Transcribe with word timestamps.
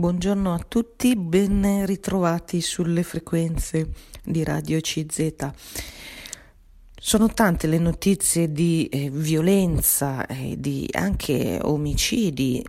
Buongiorno 0.00 0.54
a 0.54 0.64
tutti, 0.66 1.14
ben 1.14 1.84
ritrovati 1.84 2.62
sulle 2.62 3.02
frequenze 3.02 3.90
di 4.24 4.42
Radio 4.44 4.80
CZ. 4.80 5.50
Sono 6.98 7.28
tante 7.28 7.66
le 7.66 7.76
notizie 7.76 8.50
di 8.50 8.86
eh, 8.86 9.10
violenza 9.10 10.24
e 10.24 10.54
di 10.56 10.88
anche 10.92 11.58
omicidi 11.60 12.64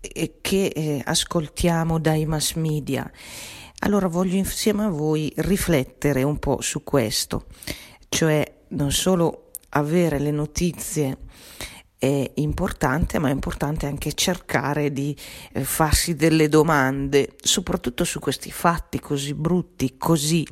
eh, 0.00 0.38
che 0.40 0.72
eh, 0.74 1.00
ascoltiamo 1.04 2.00
dai 2.00 2.26
mass 2.26 2.54
media. 2.54 3.08
Allora 3.78 4.08
voglio 4.08 4.34
insieme 4.34 4.82
a 4.82 4.88
voi 4.88 5.32
riflettere 5.36 6.24
un 6.24 6.40
po' 6.40 6.60
su 6.62 6.82
questo, 6.82 7.44
cioè 8.08 8.44
non 8.70 8.90
solo 8.90 9.50
avere 9.68 10.18
le 10.18 10.32
notizie 10.32 11.16
è 12.02 12.32
importante, 12.34 13.20
ma 13.20 13.28
è 13.28 13.30
importante 13.30 13.86
anche 13.86 14.12
cercare 14.14 14.90
di 14.90 15.16
eh, 15.52 15.62
farsi 15.62 16.16
delle 16.16 16.48
domande, 16.48 17.36
soprattutto 17.40 18.02
su 18.02 18.18
questi 18.18 18.50
fatti 18.50 18.98
così 18.98 19.34
brutti, 19.34 19.94
così 19.98 20.44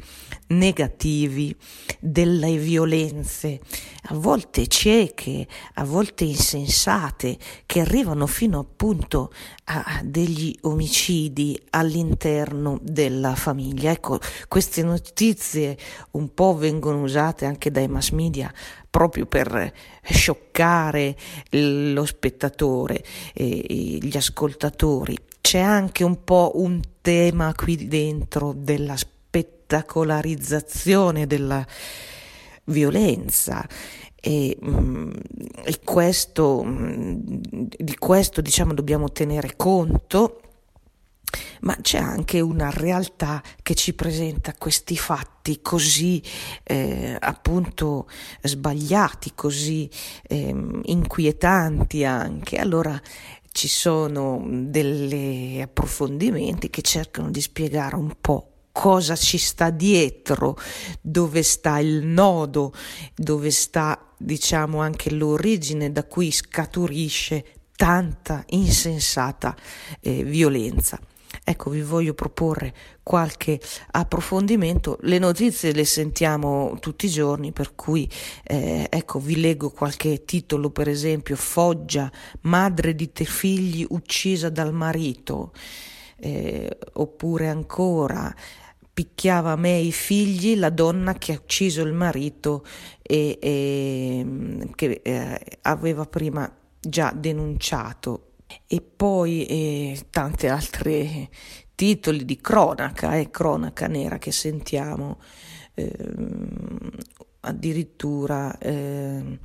negativi, 0.50 1.52
delle 1.98 2.56
violenze, 2.56 3.58
a 4.02 4.14
volte 4.14 4.68
cieche, 4.68 5.48
a 5.74 5.84
volte 5.84 6.22
insensate, 6.22 7.36
che 7.66 7.80
arrivano 7.80 8.28
fino 8.28 8.60
appunto 8.60 9.32
a 9.64 10.02
degli 10.04 10.56
omicidi 10.62 11.60
all'interno 11.70 12.78
della 12.80 13.34
famiglia. 13.34 13.90
Ecco, 13.90 14.20
queste 14.46 14.84
notizie 14.84 15.76
un 16.12 16.32
po' 16.32 16.54
vengono 16.54 17.02
usate 17.02 17.44
anche 17.44 17.72
dai 17.72 17.88
mass 17.88 18.10
media 18.10 18.52
proprio 18.90 19.26
per 19.26 19.72
scioccare 20.02 21.16
lo 21.50 22.04
spettatore 22.04 23.04
e 23.32 23.98
gli 24.00 24.16
ascoltatori. 24.16 25.16
C'è 25.40 25.60
anche 25.60 26.02
un 26.04 26.24
po' 26.24 26.52
un 26.56 26.80
tema 27.00 27.54
qui 27.54 27.88
dentro 27.88 28.52
della 28.54 28.96
spettacolarizzazione 28.96 31.26
della 31.26 31.66
violenza 32.64 33.66
e, 34.20 34.58
mm, 34.62 35.10
e 35.64 35.80
questo, 35.82 36.62
mm, 36.64 37.14
di 37.78 37.96
questo 37.96 38.42
diciamo 38.42 38.74
dobbiamo 38.74 39.10
tenere 39.10 39.54
conto 39.56 40.39
ma 41.60 41.76
c'è 41.80 41.98
anche 41.98 42.40
una 42.40 42.70
realtà 42.70 43.42
che 43.62 43.74
ci 43.74 43.94
presenta 43.94 44.54
questi 44.56 44.96
fatti 44.96 45.60
così 45.62 46.22
eh, 46.62 47.16
appunto 47.18 48.08
sbagliati, 48.42 49.32
così 49.34 49.88
eh, 50.22 50.54
inquietanti 50.82 52.04
anche. 52.04 52.58
Allora 52.58 53.00
ci 53.52 53.68
sono 53.68 54.42
degli 54.46 55.60
approfondimenti 55.60 56.70
che 56.70 56.82
cercano 56.82 57.30
di 57.30 57.40
spiegare 57.40 57.96
un 57.96 58.14
po' 58.20 58.46
cosa 58.72 59.16
ci 59.16 59.38
sta 59.38 59.70
dietro, 59.70 60.56
dove 61.00 61.42
sta 61.42 61.78
il 61.78 62.04
nodo, 62.04 62.72
dove 63.14 63.50
sta 63.50 64.12
diciamo 64.16 64.80
anche 64.80 65.10
l'origine 65.10 65.90
da 65.90 66.04
cui 66.04 66.30
scaturisce 66.30 67.44
tanta 67.74 68.44
insensata 68.48 69.56
eh, 70.00 70.22
violenza. 70.22 70.98
Ecco, 71.50 71.70
vi 71.70 71.82
voglio 71.82 72.14
proporre 72.14 72.72
qualche 73.02 73.58
approfondimento. 73.90 74.98
Le 75.00 75.18
notizie 75.18 75.72
le 75.72 75.84
sentiamo 75.84 76.76
tutti 76.78 77.06
i 77.06 77.10
giorni, 77.10 77.50
per 77.50 77.74
cui 77.74 78.08
eh, 78.44 78.86
ecco, 78.88 79.18
vi 79.18 79.40
leggo 79.40 79.70
qualche 79.70 80.24
titolo, 80.24 80.70
per 80.70 80.88
esempio, 80.88 81.34
Foggia, 81.34 82.08
madre 82.42 82.94
di 82.94 83.10
tre 83.10 83.24
figli 83.24 83.84
uccisa 83.88 84.48
dal 84.48 84.72
marito, 84.72 85.52
eh, 86.20 86.78
oppure 86.92 87.48
ancora 87.48 88.32
picchiava 88.92 89.56
me 89.56 89.76
e 89.76 89.86
i 89.86 89.92
figli 89.92 90.56
la 90.56 90.70
donna 90.70 91.14
che 91.14 91.32
ha 91.32 91.40
ucciso 91.42 91.82
il 91.82 91.94
marito 91.94 92.64
e, 93.02 93.38
e 93.40 94.68
che 94.76 95.00
eh, 95.02 95.40
aveva 95.62 96.04
prima 96.04 96.48
già 96.78 97.12
denunciato 97.12 98.29
e 98.66 98.80
poi 98.80 99.46
eh, 99.46 100.06
tante 100.10 100.48
altre 100.48 101.28
titoli 101.74 102.24
di 102.24 102.40
cronaca, 102.40 103.16
eh, 103.16 103.30
cronaca 103.30 103.86
nera 103.86 104.18
che 104.18 104.32
sentiamo 104.32 105.20
eh, 105.74 105.92
addirittura 107.40 108.56
ehm, 108.58 109.38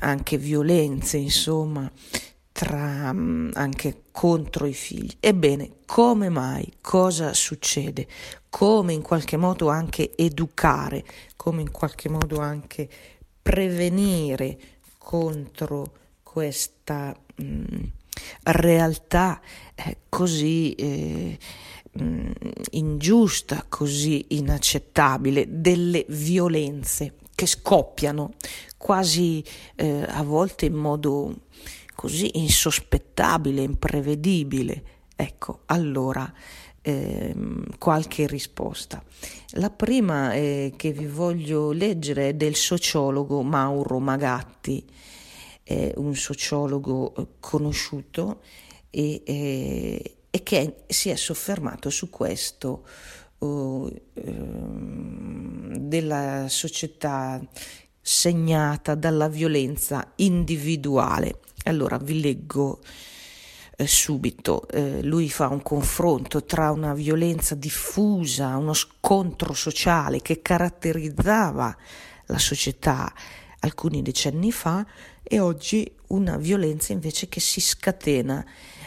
anche 0.00 0.38
violenze, 0.38 1.16
insomma, 1.16 1.90
tra, 2.52 3.08
anche 3.08 4.02
contro 4.10 4.66
i 4.66 4.72
figli. 4.72 5.16
Ebbene, 5.20 5.76
come 5.86 6.28
mai? 6.28 6.72
Cosa 6.80 7.32
succede? 7.32 8.06
Come 8.48 8.92
in 8.92 9.02
qualche 9.02 9.36
modo 9.36 9.68
anche 9.68 10.16
educare, 10.16 11.04
come 11.36 11.60
in 11.62 11.70
qualche 11.70 12.08
modo 12.08 12.40
anche 12.40 12.88
prevenire 13.40 14.58
contro 15.08 15.92
questa 16.22 17.16
mh, 17.36 17.42
mm, 17.42 17.84
realtà 18.42 19.40
eh, 19.74 20.00
così 20.10 20.74
eh, 20.74 21.38
mh, 21.92 22.04
mm, 22.04 22.30
ingiusta, 22.72 23.64
così 23.70 24.26
inaccettabile, 24.36 25.46
delle 25.48 26.04
violenze 26.10 27.14
che 27.34 27.46
scoppiano 27.46 28.34
quasi 28.76 29.42
eh, 29.76 30.04
a 30.06 30.22
volte 30.22 30.66
in 30.66 30.74
modo 30.74 31.34
così 31.94 32.38
insospettabile, 32.40 33.62
imprevedibile. 33.62 34.82
Ecco, 35.16 35.62
allora 35.66 36.30
ehm, 36.88 37.78
qualche 37.78 38.26
risposta. 38.26 39.02
La 39.52 39.70
prima 39.70 40.32
eh, 40.34 40.72
che 40.76 40.92
vi 40.92 41.06
voglio 41.06 41.72
leggere 41.72 42.28
è 42.30 42.34
del 42.34 42.54
sociologo 42.54 43.42
Mauro 43.42 43.98
Magatti, 43.98 44.84
eh, 45.64 45.92
un 45.96 46.14
sociologo 46.14 47.14
eh, 47.14 47.26
conosciuto 47.40 48.40
e, 48.90 49.22
eh, 49.24 50.16
e, 50.30 50.42
che 50.42 50.84
si 50.86 51.10
è 51.10 51.16
soffermato 51.16 51.90
su 51.90 52.08
questo 52.08 52.86
uh, 53.38 53.90
della 55.78 56.46
società 56.48 57.40
segnata 58.00 58.94
dalla 58.94 59.28
violenza 59.28 60.12
individuale. 60.16 61.40
Allora 61.64 61.98
vi 61.98 62.20
leggo 62.20 62.80
eh, 63.80 63.86
subito. 63.86 64.66
Eh, 64.68 65.02
lui 65.04 65.30
fa 65.30 65.46
un 65.46 65.62
confronto 65.62 66.42
tra 66.42 66.72
una 66.72 66.94
violenza 66.94 67.54
diffusa, 67.54 68.56
uno 68.56 68.74
scontro 68.74 69.52
sociale 69.54 70.20
che 70.20 70.42
caratterizzava 70.42 71.76
la 72.26 72.38
società 72.38 73.12
alcuni 73.60 74.02
decenni 74.02 74.50
fa 74.50 74.84
e 75.22 75.38
oggi 75.38 75.90
una 76.08 76.36
violenza 76.36 76.92
invece 76.92 77.28
che 77.28 77.38
si 77.38 77.60
scatena 77.60 78.44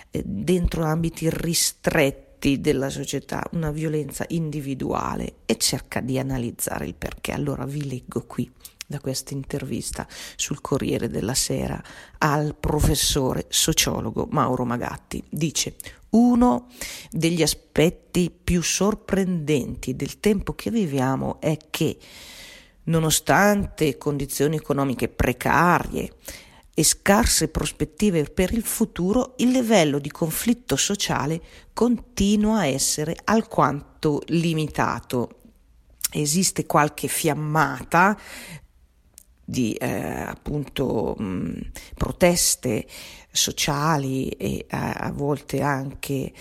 eh, 0.09 0.21
dentro 0.25 0.83
ambiti 0.83 1.29
ristretti 1.29 2.59
della 2.59 2.89
società, 2.89 3.47
una 3.53 3.71
violenza 3.71 4.25
individuale 4.29 5.35
e 5.45 5.57
cerca 5.57 6.01
di 6.01 6.19
analizzare 6.19 6.85
il 6.85 6.95
perché. 6.95 7.31
Allora 7.31 7.65
vi 7.65 7.87
leggo 7.87 8.25
qui 8.25 8.51
da 8.91 8.99
questa 8.99 9.33
intervista 9.33 10.05
sul 10.35 10.61
Corriere 10.61 11.09
della 11.09 11.33
Sera 11.33 11.81
al 12.19 12.55
professore 12.55 13.45
sociologo 13.49 14.27
Mauro 14.29 14.65
Magatti. 14.65 15.23
Dice 15.27 15.75
uno 16.09 16.67
degli 17.09 17.41
aspetti 17.41 18.29
più 18.29 18.61
sorprendenti 18.61 19.95
del 19.95 20.19
tempo 20.19 20.53
che 20.53 20.69
viviamo 20.69 21.39
è 21.39 21.57
che, 21.69 21.97
nonostante 22.83 23.97
condizioni 23.97 24.57
economiche 24.57 25.07
precarie 25.07 26.13
e 26.73 26.83
scarse 26.83 27.47
prospettive 27.47 28.25
per 28.25 28.51
il 28.51 28.63
futuro, 28.63 29.35
il 29.37 29.51
livello 29.51 29.99
di 29.99 30.11
conflitto 30.11 30.75
sociale 30.75 31.41
continua 31.73 32.59
a 32.59 32.65
essere 32.65 33.15
alquanto 33.23 34.21
limitato. 34.27 35.37
Esiste 36.13 36.65
qualche 36.65 37.07
fiammata 37.07 38.19
di 39.51 39.73
eh, 39.73 39.89
appunto 39.89 41.13
mh, 41.17 41.71
proteste 41.95 42.87
sociali 43.29 44.29
e 44.29 44.65
a, 44.69 44.93
a 44.93 45.11
volte 45.11 45.61
anche 45.61 46.31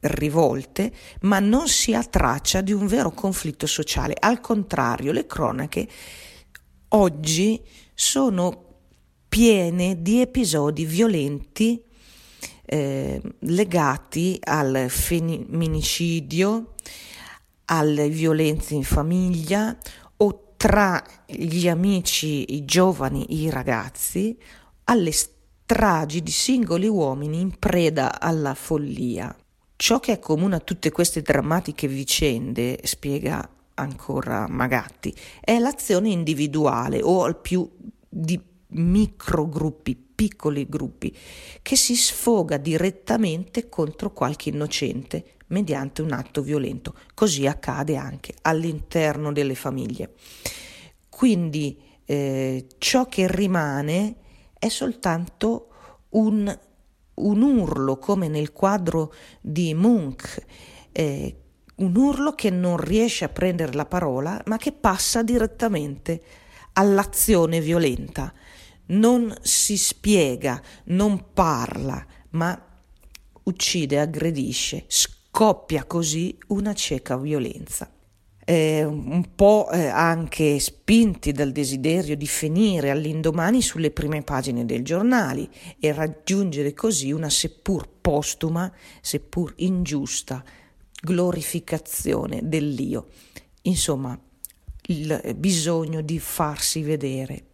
rivolte, 0.00 0.92
ma 1.22 1.38
non 1.38 1.68
si 1.68 1.94
ha 1.94 2.02
traccia 2.02 2.60
di 2.60 2.72
un 2.72 2.86
vero 2.88 3.12
conflitto 3.12 3.66
sociale. 3.66 4.16
Al 4.18 4.40
contrario, 4.40 5.12
le 5.12 5.26
cronache 5.26 5.88
oggi 6.88 7.62
sono 7.94 8.64
piene 9.28 10.02
di 10.02 10.20
episodi 10.20 10.84
violenti 10.84 11.80
eh, 12.64 13.20
legati 13.40 14.38
al 14.42 14.86
femminicidio, 14.88 16.74
alle 17.66 18.08
violenze 18.08 18.74
in 18.74 18.82
famiglia 18.84 19.76
tra 20.56 21.02
gli 21.26 21.68
amici, 21.68 22.54
i 22.54 22.64
giovani, 22.64 23.42
i 23.42 23.50
ragazzi, 23.50 24.36
alle 24.84 25.12
stragi 25.12 26.22
di 26.22 26.30
singoli 26.30 26.88
uomini 26.88 27.40
in 27.40 27.58
preda 27.58 28.20
alla 28.20 28.54
follia. 28.54 29.34
Ciò 29.76 30.00
che 30.00 30.12
accomuna 30.12 30.58
tutte 30.58 30.90
queste 30.90 31.22
drammatiche 31.22 31.86
vicende, 31.86 32.78
spiega 32.82 33.48
ancora 33.74 34.46
Magatti, 34.48 35.14
è 35.40 35.58
l'azione 35.58 36.08
individuale 36.08 37.02
o 37.02 37.24
al 37.24 37.38
più 37.38 37.68
di 38.08 38.40
microgruppi, 38.68 39.94
piccoli 39.94 40.66
gruppi, 40.68 41.14
che 41.60 41.76
si 41.76 41.94
sfoga 41.94 42.56
direttamente 42.56 43.68
contro 43.68 44.12
qualche 44.12 44.48
innocente 44.48 45.35
mediante 45.48 46.02
un 46.02 46.12
atto 46.12 46.42
violento. 46.42 46.94
Così 47.14 47.46
accade 47.46 47.96
anche 47.96 48.34
all'interno 48.42 49.32
delle 49.32 49.54
famiglie. 49.54 50.14
Quindi 51.08 51.80
eh, 52.04 52.66
ciò 52.78 53.06
che 53.06 53.26
rimane 53.26 54.16
è 54.58 54.68
soltanto 54.68 55.68
un, 56.10 56.58
un, 57.14 57.42
urlo, 57.42 57.98
come 57.98 58.28
nel 58.28 58.52
quadro 58.52 59.12
di 59.40 59.74
Munch, 59.74 60.44
eh, 60.92 61.36
un 61.76 61.96
urlo 61.96 62.34
che 62.34 62.50
non 62.50 62.76
riesce 62.76 63.24
a 63.24 63.28
prendere 63.28 63.72
la 63.74 63.86
parola, 63.86 64.40
ma 64.46 64.56
che 64.56 64.72
passa 64.72 65.22
direttamente 65.22 66.22
all'azione 66.74 67.60
violenta. 67.60 68.32
Non 68.88 69.34
si 69.42 69.76
spiega, 69.76 70.62
non 70.84 71.32
parla, 71.32 72.04
ma 72.30 72.58
uccide, 73.42 73.98
aggredisce, 74.00 74.84
scoppia 74.86 75.15
così 75.86 76.34
una 76.46 76.72
cieca 76.72 77.18
violenza. 77.18 77.90
Eh, 78.42 78.84
un 78.84 79.34
po' 79.34 79.68
eh, 79.70 79.86
anche 79.86 80.58
spinti 80.58 81.32
dal 81.32 81.52
desiderio 81.52 82.16
di 82.16 82.26
finire 82.26 82.90
all'indomani 82.90 83.60
sulle 83.60 83.90
prime 83.90 84.22
pagine 84.22 84.64
dei 84.64 84.80
giornali 84.82 85.46
e 85.78 85.92
raggiungere 85.92 86.72
così 86.72 87.12
una 87.12 87.28
seppur 87.28 87.86
postuma, 88.00 88.72
seppur 89.02 89.52
ingiusta 89.56 90.42
glorificazione 91.02 92.40
dell'io. 92.44 93.08
Insomma, 93.62 94.18
il 94.86 95.34
bisogno 95.36 96.00
di 96.00 96.18
farsi 96.18 96.80
vedere. 96.80 97.44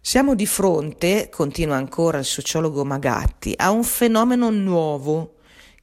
Siamo 0.00 0.36
di 0.36 0.46
fronte, 0.46 1.28
continua 1.28 1.74
ancora 1.74 2.18
il 2.18 2.24
sociologo 2.24 2.84
Magatti, 2.84 3.54
a 3.56 3.70
un 3.70 3.82
fenomeno 3.82 4.50
nuovo 4.50 5.35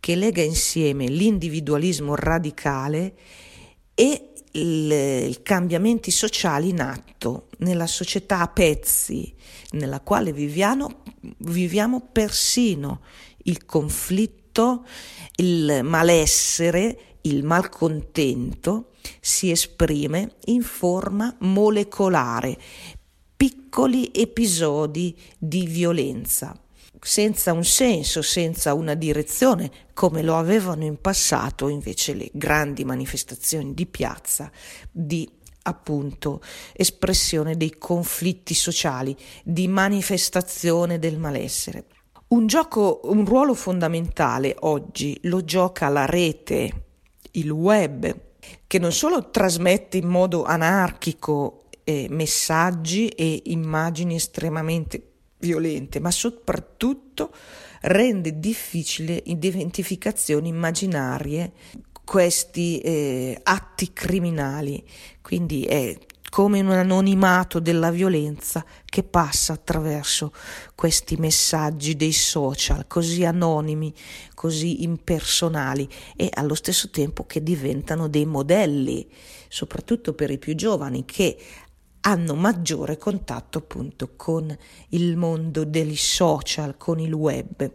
che 0.04 0.16
lega 0.16 0.42
insieme 0.42 1.06
l'individualismo 1.06 2.14
radicale 2.16 3.14
e 3.94 4.34
i 4.52 5.40
cambiamenti 5.42 6.12
sociali 6.12 6.68
in 6.68 6.82
atto 6.82 7.48
nella 7.60 7.88
società 7.88 8.40
a 8.40 8.50
pezzi 8.50 9.34
nella 9.72 10.02
quale 10.02 10.34
viviamo, 10.34 11.04
viviamo 11.38 12.02
persino 12.12 13.00
il 13.44 13.64
conflitto, 13.64 14.86
il 15.38 15.80
malessere, 15.84 17.20
il 17.22 17.46
malcontento 17.46 18.90
si 19.22 19.52
esprime 19.52 20.36
in 20.48 20.64
forma 20.64 21.34
molecolare, 21.40 22.60
piccoli 23.38 24.12
episodi 24.14 25.18
di 25.38 25.66
violenza, 25.66 26.62
senza 27.04 27.52
un 27.52 27.66
senso, 27.66 28.22
senza 28.22 28.74
una 28.74 28.94
direzione, 28.94 29.70
come 29.94 30.22
lo 30.22 30.38
avevano 30.38 30.86
in 30.86 31.00
passato 31.02 31.68
invece 31.68 32.14
le 32.14 32.30
grandi 32.32 32.86
manifestazioni 32.86 33.74
di 33.74 33.86
piazza 33.86 34.50
di 34.90 35.30
appunto 35.64 36.42
espressione 36.74 37.58
dei 37.58 37.78
conflitti 37.78 38.54
sociali, 38.54 39.16
di 39.44 39.68
manifestazione 39.68 40.98
del 40.98 41.18
malessere. 41.18 41.86
Un 42.28 42.48
gioco, 42.48 43.02
un 43.04 43.26
ruolo 43.26 43.54
fondamentale 43.54 44.56
oggi 44.62 45.18
lo 45.24 45.44
gioca 45.44 45.90
la 45.90 46.06
rete, 46.06 46.86
il 47.32 47.50
web, 47.50 48.16
che 48.66 48.80
non 48.80 48.92
solo 48.92 49.30
trasmette 49.30 49.98
in 49.98 50.08
modo 50.08 50.44
anarchico 50.44 51.66
eh, 51.84 52.08
messaggi 52.10 53.10
e 53.10 53.42
immagini 53.46 54.16
estremamente 54.16 55.13
violente, 55.44 56.00
ma 56.00 56.10
soprattutto 56.10 57.34
rende 57.82 58.40
difficile 58.40 59.22
identificazioni 59.26 60.48
immaginarie 60.48 61.52
questi 62.04 62.80
eh, 62.80 63.40
atti 63.44 63.92
criminali. 63.92 64.84
Quindi 65.22 65.66
è 65.66 65.98
come 66.30 66.62
un 66.62 66.72
anonimato 66.72 67.60
della 67.60 67.92
violenza 67.92 68.66
che 68.86 69.04
passa 69.04 69.54
attraverso 69.54 70.34
questi 70.74 71.16
messaggi 71.18 71.96
dei 71.96 72.12
social, 72.12 72.88
così 72.88 73.24
anonimi, 73.24 73.94
così 74.34 74.82
impersonali 74.82 75.88
e 76.16 76.30
allo 76.34 76.56
stesso 76.56 76.90
tempo 76.90 77.26
che 77.28 77.44
diventano 77.44 78.08
dei 78.08 78.26
modelli, 78.26 79.08
soprattutto 79.48 80.14
per 80.14 80.32
i 80.32 80.40
più 80.40 80.56
giovani 80.56 81.06
che 81.06 81.38
hanno 82.06 82.36
maggiore 82.36 82.98
contatto 82.98 83.60
appunto 83.60 84.14
con 84.16 84.56
il 84.90 85.16
mondo 85.16 85.64
degli 85.64 85.96
social, 85.96 86.76
con 86.78 87.00
il 87.00 87.14
web. 87.14 87.72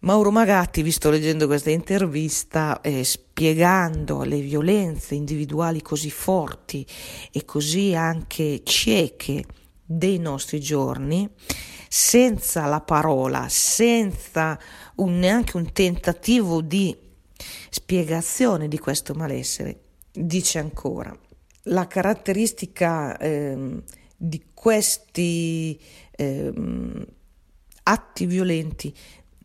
Mauro 0.00 0.30
Magatti, 0.30 0.82
vi 0.82 0.90
sto 0.90 1.10
leggendo 1.10 1.46
questa 1.46 1.70
intervista, 1.70 2.80
eh, 2.80 3.04
spiegando 3.04 4.22
le 4.22 4.40
violenze 4.40 5.14
individuali 5.14 5.80
così 5.80 6.10
forti 6.10 6.84
e 7.30 7.44
così 7.44 7.94
anche 7.94 8.62
cieche 8.64 9.44
dei 9.84 10.18
nostri 10.18 10.60
giorni, 10.60 11.28
senza 11.88 12.66
la 12.66 12.80
parola, 12.80 13.46
senza 13.48 14.58
un, 14.96 15.18
neanche 15.18 15.56
un 15.56 15.70
tentativo 15.72 16.60
di 16.62 16.96
spiegazione 17.70 18.68
di 18.68 18.78
questo 18.78 19.14
malessere, 19.14 19.80
dice 20.10 20.58
ancora, 20.58 21.16
la 21.64 21.86
caratteristica 21.86 23.16
eh, 23.18 23.82
di 24.16 24.42
questi 24.54 25.78
eh, 26.10 26.52
atti 27.84 28.26
violenti 28.26 28.94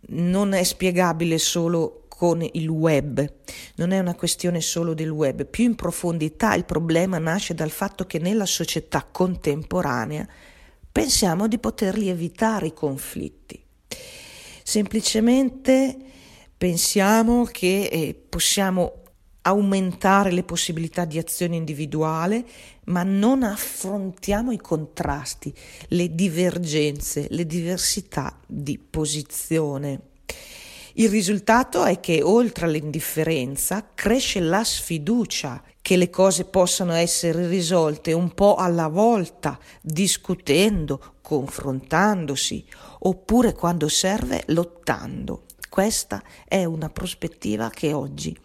non 0.10 0.54
è 0.54 0.64
spiegabile 0.64 1.38
solo 1.38 2.06
con 2.08 2.42
il 2.42 2.68
web, 2.68 3.34
non 3.76 3.92
è 3.92 4.00
una 4.00 4.16
questione 4.16 4.62
solo 4.62 4.96
del 4.96 5.10
web, 5.10 5.46
più 5.46 5.66
in 5.66 5.76
profondità 5.76 6.56
il 6.56 6.66
problema 6.66 7.20
nasce 7.20 7.54
dal 7.54 7.70
fatto 7.70 8.06
che 8.06 8.18
nella 8.18 8.48
società 8.48 9.04
contemporanea 9.04 10.28
pensiamo 10.92 11.48
di 11.48 11.60
poterli 11.60 12.10
evitare 12.10 12.68
i 12.68 12.74
conflitti. 12.74 13.64
Semplicemente 14.64 15.96
pensiamo 16.58 17.44
che 17.44 17.84
eh, 17.84 18.16
possiamo 18.28 19.04
aumentare 19.48 20.32
le 20.32 20.44
possibilità 20.44 21.06
di 21.06 21.18
azione 21.18 21.56
individuale, 21.56 22.46
ma 22.86 23.04
non 23.04 23.44
affrontiamo 23.44 24.52
i 24.52 24.58
contrasti, 24.58 25.54
le 25.90 26.14
divergenze, 26.14 27.28
le 27.30 27.46
diversità 27.46 28.38
di 28.46 28.78
posizione. 28.78 30.02
Il 30.96 31.10
risultato 31.10 31.86
è 31.86 32.00
che 32.00 32.22
oltre 32.24 32.66
all'indifferenza 32.66 33.92
cresce 33.94 34.40
la 34.40 34.64
sfiducia 34.64 35.64
che 35.82 35.96
le 35.96 36.10
cose 36.10 36.44
possano 36.44 36.94
essere 36.94 37.48
risolte 37.48 38.12
un 38.12 38.34
po' 38.34 38.56
alla 38.56 38.88
volta, 38.88 39.58
discutendo, 39.80 41.14
confrontandosi, 41.22 42.66
oppure 43.00 43.54
quando 43.54 43.88
serve 43.88 44.44
lottando. 44.48 45.44
Questa 45.70 46.24
è 46.48 46.66
una 46.66 46.90
prospettiva 46.90 47.70
che 47.70 47.94
oggi 47.94 48.36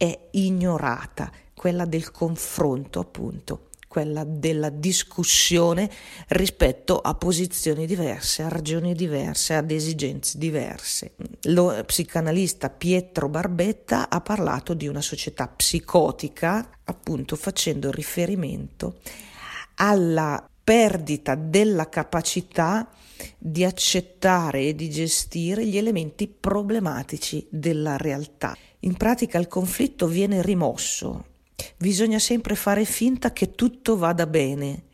è 0.00 0.28
ignorata, 0.30 1.30
quella 1.52 1.84
del 1.84 2.10
confronto 2.10 3.00
appunto, 3.00 3.68
quella 3.86 4.24
della 4.24 4.70
discussione 4.70 5.90
rispetto 6.28 6.98
a 6.98 7.14
posizioni 7.14 7.84
diverse, 7.84 8.42
a 8.42 8.48
ragioni 8.48 8.94
diverse, 8.94 9.52
ad 9.52 9.70
esigenze 9.70 10.38
diverse. 10.38 11.16
Lo 11.48 11.84
psicanalista 11.84 12.70
Pietro 12.70 13.28
Barbetta 13.28 14.08
ha 14.08 14.22
parlato 14.22 14.72
di 14.72 14.88
una 14.88 15.02
società 15.02 15.48
psicotica, 15.48 16.66
appunto 16.84 17.36
facendo 17.36 17.90
riferimento 17.90 19.00
alla 19.74 20.48
perdita 20.64 21.34
della 21.34 21.90
capacità 21.90 22.88
di 23.36 23.64
accettare 23.66 24.62
e 24.62 24.74
di 24.74 24.88
gestire 24.88 25.66
gli 25.66 25.76
elementi 25.76 26.26
problematici 26.26 27.46
della 27.50 27.98
realtà. 27.98 28.56
In 28.80 28.96
pratica 28.96 29.38
il 29.38 29.46
conflitto 29.46 30.06
viene 30.06 30.40
rimosso, 30.40 31.26
bisogna 31.76 32.18
sempre 32.18 32.54
fare 32.54 32.86
finta 32.86 33.32
che 33.32 33.54
tutto 33.54 33.98
vada 33.98 34.26
bene. 34.26 34.84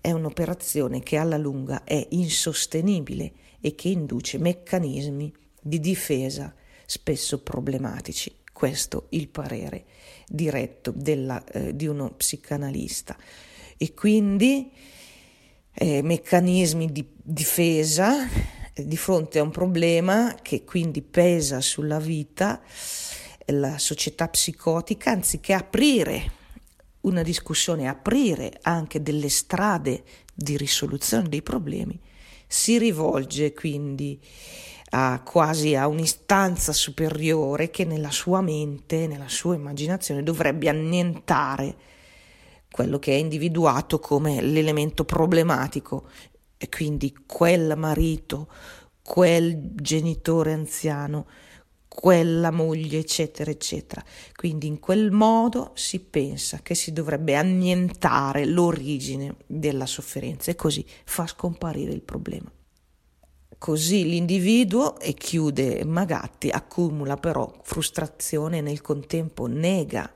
È 0.00 0.10
un'operazione 0.10 1.02
che 1.02 1.18
alla 1.18 1.36
lunga 1.36 1.84
è 1.84 2.06
insostenibile 2.10 3.32
e 3.60 3.74
che 3.74 3.88
induce 3.88 4.38
meccanismi 4.38 5.32
di 5.60 5.78
difesa 5.78 6.54
spesso 6.86 7.42
problematici. 7.42 8.34
Questo 8.50 9.06
il 9.10 9.28
parere 9.28 9.84
diretto 10.26 10.90
della, 10.90 11.44
eh, 11.44 11.76
di 11.76 11.86
uno 11.86 12.14
psicanalista. 12.14 13.16
E 13.76 13.92
quindi 13.92 14.70
eh, 15.74 16.02
meccanismi 16.02 16.90
di 16.90 17.06
difesa 17.22 18.26
di 18.74 18.96
fronte 18.96 19.38
a 19.38 19.42
un 19.42 19.50
problema 19.50 20.34
che 20.40 20.64
quindi 20.64 21.02
pesa 21.02 21.60
sulla 21.60 21.98
vita, 21.98 22.60
la 23.46 23.78
società 23.78 24.28
psicotica, 24.28 25.10
anziché 25.10 25.52
aprire 25.52 26.40
una 27.02 27.22
discussione, 27.22 27.88
aprire 27.88 28.58
anche 28.62 29.02
delle 29.02 29.28
strade 29.28 30.04
di 30.34 30.56
risoluzione 30.56 31.28
dei 31.28 31.42
problemi, 31.42 31.98
si 32.46 32.78
rivolge 32.78 33.52
quindi 33.52 34.20
a, 34.90 35.22
quasi 35.24 35.74
a 35.74 35.86
un'istanza 35.86 36.72
superiore 36.72 37.70
che 37.70 37.84
nella 37.84 38.10
sua 38.10 38.40
mente, 38.40 39.06
nella 39.06 39.28
sua 39.28 39.54
immaginazione 39.54 40.22
dovrebbe 40.22 40.68
annientare 40.68 41.76
quello 42.70 42.98
che 42.98 43.12
è 43.12 43.16
individuato 43.16 43.98
come 43.98 44.40
l'elemento 44.40 45.04
problematico. 45.04 46.08
E 46.56 46.68
quindi 46.68 47.14
quel 47.26 47.74
marito, 47.76 48.48
quel 49.02 49.58
genitore 49.74 50.52
anziano, 50.52 51.26
quella 51.94 52.50
moglie, 52.50 52.98
eccetera, 52.98 53.50
eccetera. 53.50 54.02
Quindi 54.34 54.66
in 54.66 54.80
quel 54.80 55.10
modo 55.10 55.72
si 55.74 56.00
pensa 56.00 56.60
che 56.62 56.74
si 56.74 56.92
dovrebbe 56.92 57.36
annientare 57.36 58.46
l'origine 58.46 59.36
della 59.46 59.84
sofferenza 59.84 60.50
e 60.50 60.56
così 60.56 60.84
fa 61.04 61.26
scomparire 61.26 61.92
il 61.92 62.00
problema. 62.00 62.50
Così 63.58 64.04
l'individuo, 64.04 64.98
e 64.98 65.12
chiude 65.12 65.84
Magatti, 65.84 66.48
accumula 66.48 67.16
però 67.16 67.52
frustrazione 67.62 68.58
e 68.58 68.62
nel 68.62 68.80
contempo 68.80 69.46
nega 69.46 70.10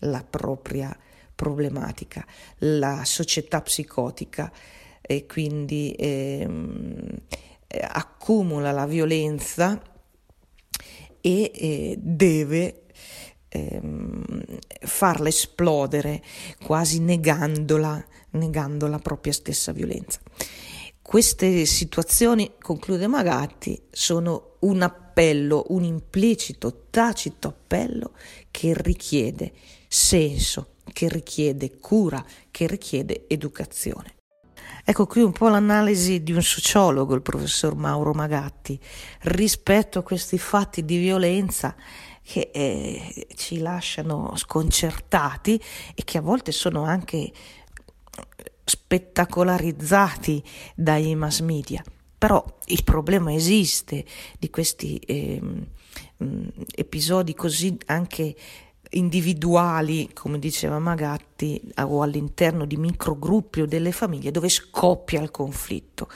la 0.00 0.22
propria 0.28 0.96
problematica. 1.34 2.24
La 2.58 3.04
società 3.04 3.62
psicotica 3.62 4.52
e 5.00 5.26
quindi 5.26 5.94
ehm, 5.98 7.08
accumula 7.88 8.70
la 8.70 8.86
violenza 8.86 9.80
e 11.22 11.50
eh, 11.54 11.96
deve 11.98 12.82
ehm, 13.48 14.44
farla 14.80 15.28
esplodere 15.28 16.22
quasi 16.62 17.00
negandola, 17.00 18.04
negando 18.32 18.86
la 18.88 18.98
propria 18.98 19.32
stessa 19.32 19.72
violenza. 19.72 20.20
Queste 21.00 21.64
situazioni, 21.66 22.52
conclude 22.60 23.06
Magatti, 23.06 23.80
sono 23.90 24.56
un 24.60 24.82
appello, 24.82 25.66
un 25.68 25.84
implicito, 25.84 26.86
tacito 26.90 27.48
appello 27.48 28.12
che 28.50 28.72
richiede 28.74 29.52
senso, 29.88 30.74
che 30.92 31.08
richiede 31.08 31.78
cura, 31.78 32.24
che 32.50 32.66
richiede 32.66 33.24
educazione. 33.28 34.14
Ecco 34.84 35.06
qui 35.06 35.22
un 35.22 35.32
po' 35.32 35.48
l'analisi 35.48 36.22
di 36.22 36.32
un 36.32 36.42
sociologo, 36.42 37.14
il 37.14 37.22
professor 37.22 37.76
Mauro 37.76 38.12
Magatti, 38.12 38.78
rispetto 39.22 40.00
a 40.00 40.02
questi 40.02 40.38
fatti 40.38 40.84
di 40.84 40.96
violenza 40.96 41.76
che 42.22 42.50
eh, 42.52 43.26
ci 43.36 43.58
lasciano 43.58 44.34
sconcertati 44.36 45.60
e 45.94 46.02
che 46.04 46.18
a 46.18 46.20
volte 46.20 46.50
sono 46.50 46.82
anche 46.82 47.30
spettacolarizzati 48.64 50.42
dai 50.74 51.14
mass 51.14 51.40
media. 51.40 51.82
Però 52.18 52.44
il 52.66 52.84
problema 52.84 53.32
esiste 53.32 54.04
di 54.38 54.50
questi 54.50 54.96
eh, 54.98 55.40
episodi 56.74 57.34
così 57.34 57.76
anche 57.86 58.34
individuali, 58.92 60.10
come 60.12 60.38
diceva 60.38 60.78
Magatti, 60.78 61.60
o 61.80 62.02
all'interno 62.02 62.64
di 62.64 62.76
microgruppi 62.76 63.62
o 63.62 63.66
delle 63.66 63.92
famiglie 63.92 64.30
dove 64.30 64.48
scoppia 64.48 65.20
il 65.20 65.30
conflitto. 65.30 66.08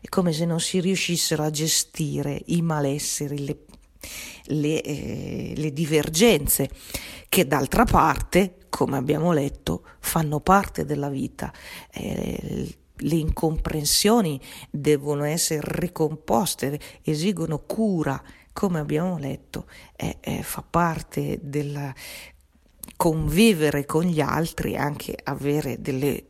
È 0.00 0.08
come 0.08 0.32
se 0.32 0.44
non 0.44 0.60
si 0.60 0.80
riuscissero 0.80 1.42
a 1.42 1.50
gestire 1.50 2.42
i 2.46 2.62
malesseri, 2.62 3.44
le, 3.44 3.58
le, 4.46 4.82
eh, 4.82 5.52
le 5.56 5.72
divergenze, 5.72 6.70
che 7.28 7.46
d'altra 7.46 7.84
parte, 7.84 8.58
come 8.68 8.96
abbiamo 8.96 9.32
letto, 9.32 9.84
fanno 10.00 10.40
parte 10.40 10.84
della 10.84 11.08
vita. 11.08 11.52
Eh, 11.92 12.76
le 12.98 13.16
incomprensioni 13.16 14.40
devono 14.70 15.24
essere 15.24 15.60
ricomposte, 15.64 16.78
esigono 17.02 17.58
cura 17.58 18.22
come 18.54 18.78
abbiamo 18.78 19.18
letto, 19.18 19.66
è, 19.94 20.16
è, 20.20 20.40
fa 20.40 20.62
parte 20.62 21.40
del 21.42 21.92
convivere 22.96 23.84
con 23.84 24.04
gli 24.04 24.20
altri, 24.20 24.76
anche 24.76 25.18
avere 25.24 25.80
delle 25.80 26.24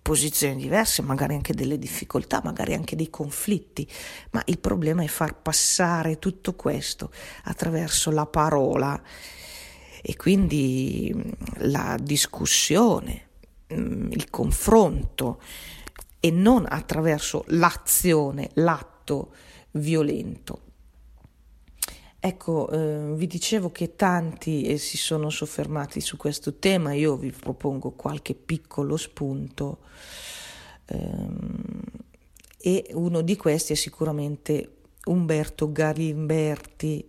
posizioni 0.00 0.54
diverse, 0.56 1.02
magari 1.02 1.34
anche 1.34 1.52
delle 1.52 1.78
difficoltà, 1.78 2.40
magari 2.42 2.72
anche 2.72 2.96
dei 2.96 3.10
conflitti, 3.10 3.86
ma 4.30 4.42
il 4.46 4.58
problema 4.58 5.02
è 5.02 5.08
far 5.08 5.34
passare 5.34 6.18
tutto 6.18 6.54
questo 6.54 7.10
attraverso 7.44 8.10
la 8.10 8.24
parola 8.24 9.02
e 10.00 10.16
quindi 10.16 11.14
la 11.56 11.98
discussione, 12.00 13.26
il 13.66 14.30
confronto 14.30 15.42
e 16.20 16.30
non 16.30 16.64
attraverso 16.66 17.44
l'azione, 17.48 18.50
l'atto 18.54 19.34
violento. 19.72 20.67
Ecco, 22.20 22.68
eh, 22.70 23.14
vi 23.14 23.28
dicevo 23.28 23.70
che 23.70 23.94
tanti 23.94 24.62
eh, 24.62 24.76
si 24.76 24.96
sono 24.96 25.30
soffermati 25.30 26.00
su 26.00 26.16
questo 26.16 26.54
tema, 26.54 26.92
io 26.92 27.16
vi 27.16 27.30
propongo 27.30 27.92
qualche 27.92 28.34
piccolo 28.34 28.96
spunto 28.96 29.78
ehm, 30.86 31.80
e 32.60 32.86
uno 32.94 33.20
di 33.20 33.36
questi 33.36 33.74
è 33.74 33.76
sicuramente 33.76 34.78
Umberto 35.04 35.70
Galimberti, 35.70 37.08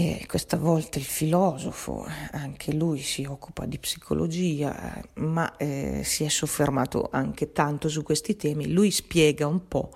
e 0.00 0.26
questa 0.28 0.56
volta 0.56 0.98
il 0.98 1.04
filosofo, 1.04 2.06
anche 2.30 2.72
lui 2.72 3.00
si 3.00 3.24
occupa 3.24 3.66
di 3.66 3.78
psicologia, 3.78 5.02
ma 5.14 5.56
eh, 5.56 6.02
si 6.04 6.22
è 6.22 6.28
soffermato 6.28 7.08
anche 7.10 7.50
tanto 7.50 7.88
su 7.88 8.04
questi 8.04 8.36
temi. 8.36 8.70
Lui 8.70 8.92
spiega 8.92 9.48
un 9.48 9.66
po' 9.66 9.90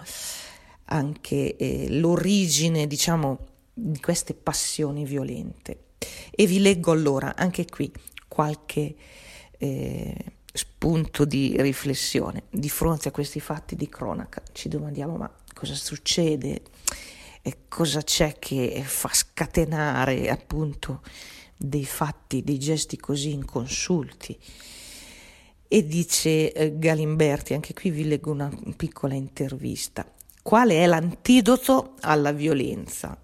anche 0.92 1.56
eh, 1.56 1.87
l'origine, 1.88 2.87
diciamo, 2.87 3.46
di 3.72 3.99
queste 4.00 4.34
passioni 4.34 5.04
violente. 5.04 5.84
E 6.30 6.46
vi 6.46 6.61
leggo 6.61 6.92
allora 6.92 7.34
anche 7.34 7.64
qui 7.64 7.90
qualche 8.28 8.94
eh, 9.58 10.16
spunto 10.52 11.25
di 11.25 11.56
riflessione. 11.58 12.44
Di 12.50 12.68
fronte 12.68 13.08
a 13.08 13.11
questi 13.11 13.40
fatti 13.40 13.75
di 13.75 13.88
cronaca 13.88 14.42
ci 14.52 14.68
domandiamo 14.68 15.16
ma 15.16 15.30
cosa 15.54 15.75
succede? 15.75 16.62
E 17.44 17.56
cosa 17.68 18.02
c'è 18.02 18.38
che 18.38 18.82
fa 18.84 19.11
scatenare 19.12 20.28
appunto 20.28 21.02
dei 21.56 21.84
fatti, 21.84 22.42
dei 22.42 22.58
gesti 22.58 22.96
così 22.99 23.32
inconsulti? 23.32 24.38
E 25.66 25.87
dice 25.87 26.52
eh, 26.52 26.78
Galimberti, 26.78 27.54
anche 27.54 27.72
qui 27.72 27.90
vi 27.90 28.06
leggo 28.06 28.30
una 28.30 28.50
piccola 28.76 29.14
intervista, 29.14 30.06
quale 30.42 30.82
è 30.82 30.87
l'antidoto 30.87 31.94
alla 32.00 32.32
violenza? 32.32 33.16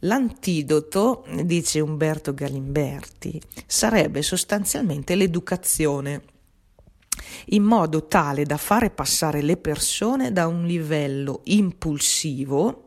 L'antidoto, 0.00 1.26
dice 1.44 1.80
Umberto 1.80 2.32
Galimberti, 2.32 3.40
sarebbe 3.66 4.22
sostanzialmente 4.22 5.14
l'educazione, 5.14 6.22
in 7.46 7.64
modo 7.64 8.06
tale 8.06 8.44
da 8.44 8.56
fare 8.56 8.88
passare 8.88 9.42
le 9.42 9.58
persone 9.58 10.32
da 10.32 10.46
un 10.46 10.64
livello 10.64 11.42
impulsivo, 11.44 12.84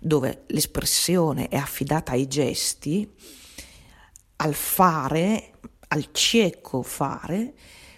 dove 0.00 0.42
l'espressione 0.48 1.48
è 1.48 1.56
affidata 1.56 2.12
ai 2.12 2.26
gesti, 2.26 3.10
al 4.36 4.52
fare, 4.54 5.52
al 5.88 6.08
cieco 6.12 6.82
fare, 6.82 7.54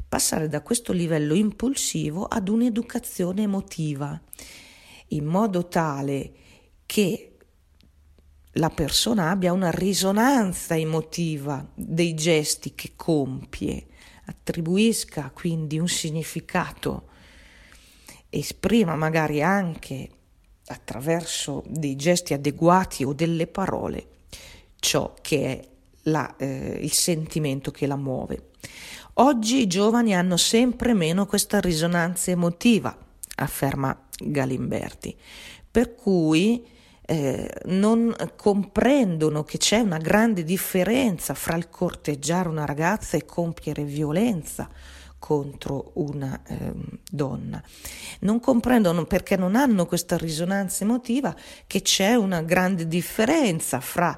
passare 0.09 0.49
da 0.49 0.63
questo 0.63 0.93
livello 0.93 1.35
impulsivo 1.35 2.27
ad 2.27 2.49
un'educazione 2.49 3.43
emotiva 3.43 4.21
in 5.11 5.25
modo 5.25 5.69
tale 5.69 6.33
che 6.87 7.37
la 8.55 8.71
persona 8.71 9.31
abbia 9.31 9.53
una 9.53 9.71
risonanza 9.71 10.77
emotiva 10.77 11.67
dei 11.75 12.15
gesti 12.15 12.75
che 12.75 12.93
compie, 12.97 13.87
attribuisca 14.27 15.31
quindi 15.33 15.79
un 15.79 15.89
significato, 15.89 17.09
esprima 18.29 18.97
magari 18.97 19.43
anche 19.43 20.09
attraverso 20.67 21.63
dei 21.67 21.97
gesti 21.97 22.33
adeguati 22.33 23.05
o 23.05 23.13
delle 23.13 23.47
parole 23.47 24.07
ciò 24.81 25.15
che 25.21 25.45
è 25.45 25.69
la, 26.05 26.35
eh, 26.37 26.79
il 26.81 26.93
sentimento 26.93 27.71
che 27.71 27.87
la 27.87 27.97
muove. 27.97 28.51
Oggi 29.15 29.61
i 29.61 29.67
giovani 29.67 30.15
hanno 30.15 30.37
sempre 30.37 30.95
meno 30.95 31.27
questa 31.27 31.61
risonanza 31.61 32.31
emotiva, 32.31 32.97
afferma 33.37 34.09
Galimberti, 34.21 35.17
per 35.71 35.95
cui 35.95 36.67
eh, 37.03 37.51
non 37.65 38.15
comprendono 38.37 39.43
che 39.43 39.59
c'è 39.59 39.79
una 39.81 39.99
grande 39.99 40.45
differenza 40.45 41.35
fra 41.35 41.57
il 41.57 41.69
corteggiare 41.69 42.49
una 42.49 42.65
ragazza 42.65 43.17
e 43.17 43.25
compiere 43.25 43.83
violenza 43.83 44.69
contro 45.19 45.91
una 45.95 46.41
eh, 46.47 46.73
donna. 47.11 47.63
Non 48.21 48.41
comprendono 48.41 49.05
perché 49.05 49.37
non 49.37 49.55
hanno 49.55 49.87
questa 49.87 50.17
risonanza 50.17 50.85
emotiva 50.85 51.35
che 51.67 51.83
c'è 51.83 52.15
una 52.15 52.43
grande 52.43 52.89
differenza 52.89 53.81
fra 53.81 54.17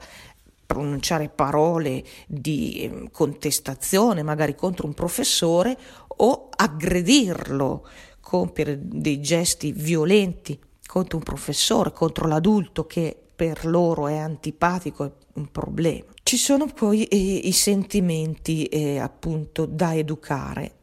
pronunciare 0.64 1.28
parole 1.28 2.02
di 2.26 2.82
ehm, 2.85 3.11
contestazione, 3.11 4.23
magari 4.23 4.54
contro 4.54 4.87
un 4.87 4.94
professore, 4.94 5.76
o 6.16 6.49
aggredirlo, 6.54 7.87
compiere 8.33 8.79
dei 8.81 9.21
gesti 9.21 9.73
violenti 9.73 10.59
contro 10.87 11.19
un 11.19 11.23
professore, 11.23 11.93
contro 11.93 12.27
l'adulto 12.27 12.87
che 12.87 13.15
per 13.37 13.67
loro 13.67 14.09
è 14.09 14.17
antipatico, 14.17 15.05
è 15.05 15.11
un 15.35 15.51
problema. 15.51 16.07
Ci 16.23 16.39
sono 16.39 16.65
poi 16.65 17.05
eh, 17.05 17.19
i 17.19 17.53
sentimenti 17.53 18.65
eh, 18.65 18.99
appunto 18.99 19.67
da 19.67 19.95
educare. 19.95 20.77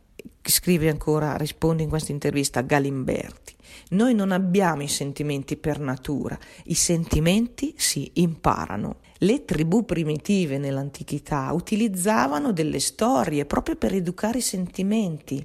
Scrive 0.44 0.90
ancora, 0.90 1.38
risponde 1.38 1.82
in 1.82 1.90
questa 1.90 2.12
intervista 2.12 2.62
Galimberti. 2.62 3.56
Noi 3.90 4.14
non 4.14 4.32
abbiamo 4.32 4.84
i 4.84 4.88
sentimenti 4.88 5.58
per 5.58 5.80
natura, 5.80 6.38
i 6.66 6.76
sentimenti 6.76 7.74
si 7.76 8.12
imparano. 8.16 8.98
Le 9.18 9.44
tribù 9.44 9.86
primitive 9.86 10.60
nell'antichità 10.60 11.50
utilizzavano 11.52 12.52
delle 12.52 12.80
storie 12.80 13.46
proprio 13.46 13.76
per 13.76 13.96
educare 13.96 14.38
i 14.38 14.42
sentimenti. 14.42 15.44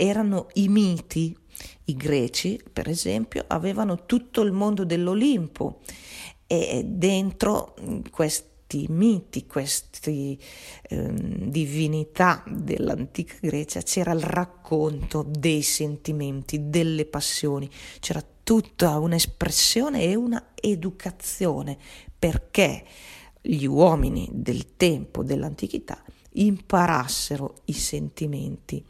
Erano 0.00 0.46
i 0.54 0.68
miti. 0.68 1.36
I 1.84 1.94
greci, 1.94 2.58
per 2.72 2.88
esempio, 2.88 3.44
avevano 3.46 4.06
tutto 4.06 4.40
il 4.40 4.50
mondo 4.50 4.84
dell'Olimpo 4.84 5.80
e 6.46 6.82
dentro 6.86 7.74
questi 8.10 8.86
miti, 8.88 9.46
queste 9.46 10.38
eh, 10.82 11.12
divinità 11.12 12.42
dell'antica 12.48 13.34
Grecia 13.40 13.82
c'era 13.82 14.12
il 14.12 14.22
racconto 14.22 15.22
dei 15.28 15.60
sentimenti, 15.60 16.70
delle 16.70 17.04
passioni, 17.04 17.68
c'era 17.98 18.24
tutta 18.42 18.98
un'espressione 18.98 20.02
e 20.02 20.14
una 20.14 20.52
educazione 20.54 21.76
perché 22.18 22.84
gli 23.42 23.66
uomini 23.66 24.28
del 24.32 24.76
tempo 24.76 25.22
dell'antichità 25.22 26.02
imparassero 26.32 27.56
i 27.66 27.72
sentimenti. 27.72 28.84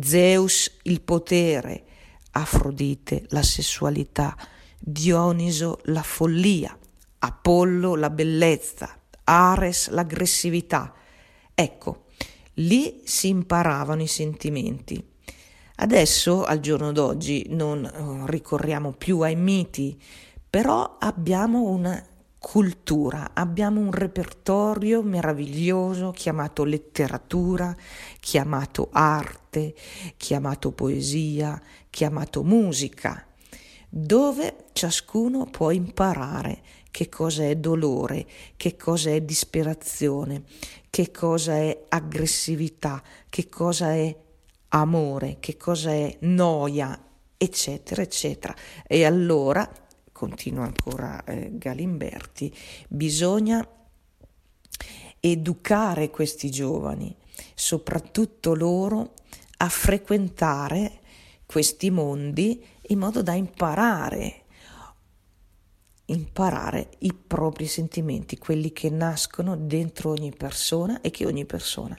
Zeus 0.00 0.78
il 0.82 1.00
potere, 1.00 1.84
Afrodite 2.32 3.24
la 3.30 3.42
sessualità, 3.42 4.36
Dioniso 4.78 5.80
la 5.84 6.02
follia, 6.02 6.76
Apollo 7.18 7.96
la 7.96 8.10
bellezza, 8.10 8.98
Ares 9.24 9.88
l'aggressività. 9.88 10.94
Ecco, 11.54 12.04
lì 12.54 13.02
si 13.04 13.28
imparavano 13.28 14.02
i 14.02 14.06
sentimenti. 14.06 15.04
Adesso, 15.76 16.44
al 16.44 16.60
giorno 16.60 16.92
d'oggi, 16.92 17.46
non 17.50 17.84
eh, 17.84 18.30
ricorriamo 18.30 18.92
più 18.92 19.20
ai 19.20 19.36
miti, 19.36 20.00
però 20.48 20.96
abbiamo 20.98 21.62
una 21.62 22.02
cultura, 22.40 23.30
abbiamo 23.34 23.80
un 23.80 23.92
repertorio 23.92 25.02
meraviglioso 25.02 26.10
chiamato 26.10 26.64
letteratura, 26.64 27.76
chiamato 28.18 28.88
arte, 28.90 29.74
chiamato 30.16 30.72
poesia, 30.72 31.60
chiamato 31.90 32.42
musica 32.42 33.26
dove 33.92 34.66
ciascuno 34.72 35.46
può 35.46 35.72
imparare 35.72 36.62
che 36.92 37.08
cosa 37.08 37.44
è 37.44 37.56
dolore, 37.56 38.24
che 38.56 38.76
cosa 38.76 39.10
è 39.10 39.20
disperazione, 39.20 40.44
che 40.88 41.10
cosa 41.10 41.56
è 41.56 41.86
aggressività, 41.88 43.02
che 43.28 43.48
cosa 43.48 43.92
è 43.92 44.16
amore, 44.68 45.36
che 45.40 45.56
cosa 45.56 45.90
è 45.90 46.16
noia, 46.20 46.98
eccetera, 47.36 48.02
eccetera. 48.02 48.54
E 48.86 49.04
allora, 49.04 49.68
continua 50.20 50.64
ancora 50.64 51.24
eh, 51.24 51.48
Galimberti, 51.54 52.54
bisogna 52.88 53.66
educare 55.18 56.10
questi 56.10 56.50
giovani, 56.50 57.16
soprattutto 57.54 58.54
loro, 58.54 59.14
a 59.56 59.68
frequentare 59.70 61.00
questi 61.46 61.90
mondi 61.90 62.62
in 62.88 62.98
modo 62.98 63.22
da 63.22 63.32
imparare, 63.32 64.42
imparare 66.06 66.90
i 66.98 67.14
propri 67.14 67.66
sentimenti, 67.66 68.36
quelli 68.36 68.72
che 68.72 68.90
nascono 68.90 69.56
dentro 69.56 70.10
ogni 70.10 70.34
persona 70.36 71.00
e 71.00 71.10
che 71.10 71.24
ogni 71.24 71.46
persona 71.46 71.98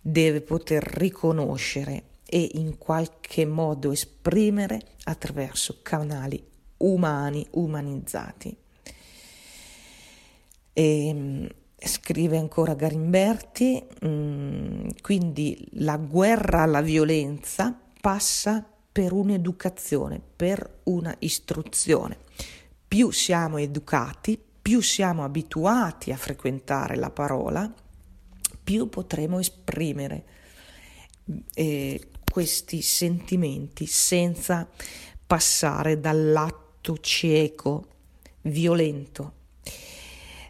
deve 0.00 0.40
poter 0.40 0.82
riconoscere 0.82 2.04
e 2.24 2.52
in 2.54 2.78
qualche 2.78 3.44
modo 3.44 3.92
esprimere 3.92 4.80
attraverso 5.04 5.80
canali 5.82 6.52
umani, 6.84 7.46
umanizzati. 7.52 8.56
E, 10.72 11.08
ehm, 11.08 11.48
scrive 11.76 12.38
ancora 12.38 12.74
Garimberti, 12.74 13.82
mh, 14.00 14.08
mm, 14.08 14.88
quindi 15.02 15.68
la 15.72 15.96
guerra 15.96 16.62
alla 16.62 16.80
violenza 16.80 17.78
passa 18.00 18.66
per 18.92 19.12
un'educazione, 19.12 20.20
per 20.36 20.80
una 20.84 21.14
istruzione. 21.20 22.18
Più 22.86 23.10
siamo 23.10 23.58
educati, 23.58 24.38
più 24.62 24.80
siamo 24.80 25.24
abituati 25.24 26.12
a 26.12 26.16
frequentare 26.16 26.96
la 26.96 27.10
parola, 27.10 27.72
più 28.62 28.88
potremo 28.88 29.38
esprimere 29.40 30.24
eh, 31.54 32.08
questi 32.30 32.82
sentimenti 32.82 33.86
senza 33.86 34.68
passare 35.26 36.00
dall'atto 36.00 36.63
cieco, 37.00 37.86
violento 38.42 39.42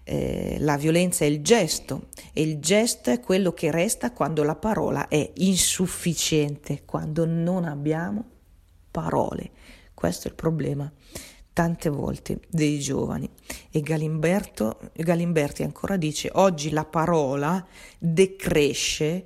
eh, 0.05 0.59
la 0.61 0.77
violenza 0.77 1.25
è 1.25 1.29
il 1.29 1.43
gesto 1.43 2.09
e 2.35 2.43
il 2.43 2.61
gesto 2.61 3.11
è 3.11 3.21
quello 3.21 3.53
che 3.53 3.71
resta 3.71 4.13
quando 4.13 4.43
la 4.43 4.55
parola 4.55 5.09
è 5.09 5.33
insufficiente, 5.37 6.83
quando 6.85 7.25
non 7.25 7.65
abbiamo 7.65 8.25
parole. 8.91 9.51
Questo 9.95 10.29
è 10.29 10.31
il 10.31 10.37
problema 10.37 10.91
tante 11.53 11.89
volte 11.89 12.41
dei 12.51 12.79
giovani. 12.81 13.29
E 13.71 13.81
Galimberti 13.81 15.63
ancora 15.63 15.97
dice, 15.97 16.31
oggi 16.35 16.71
la 16.71 16.85
parola 16.85 17.65
decresce 17.99 19.25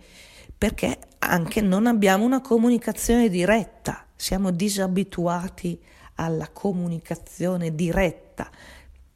perché 0.57 0.99
anche 1.19 1.61
non 1.61 1.87
abbiamo 1.87 2.25
una 2.25 2.41
comunicazione 2.41 3.29
diretta, 3.29 4.07
siamo 4.15 4.51
disabituati 4.51 5.81
alla 6.19 6.49
comunicazione 6.49 7.75
diretta 7.75 8.51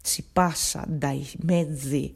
si 0.01 0.25
passa 0.33 0.85
dai 0.87 1.29
mezzi 1.43 2.15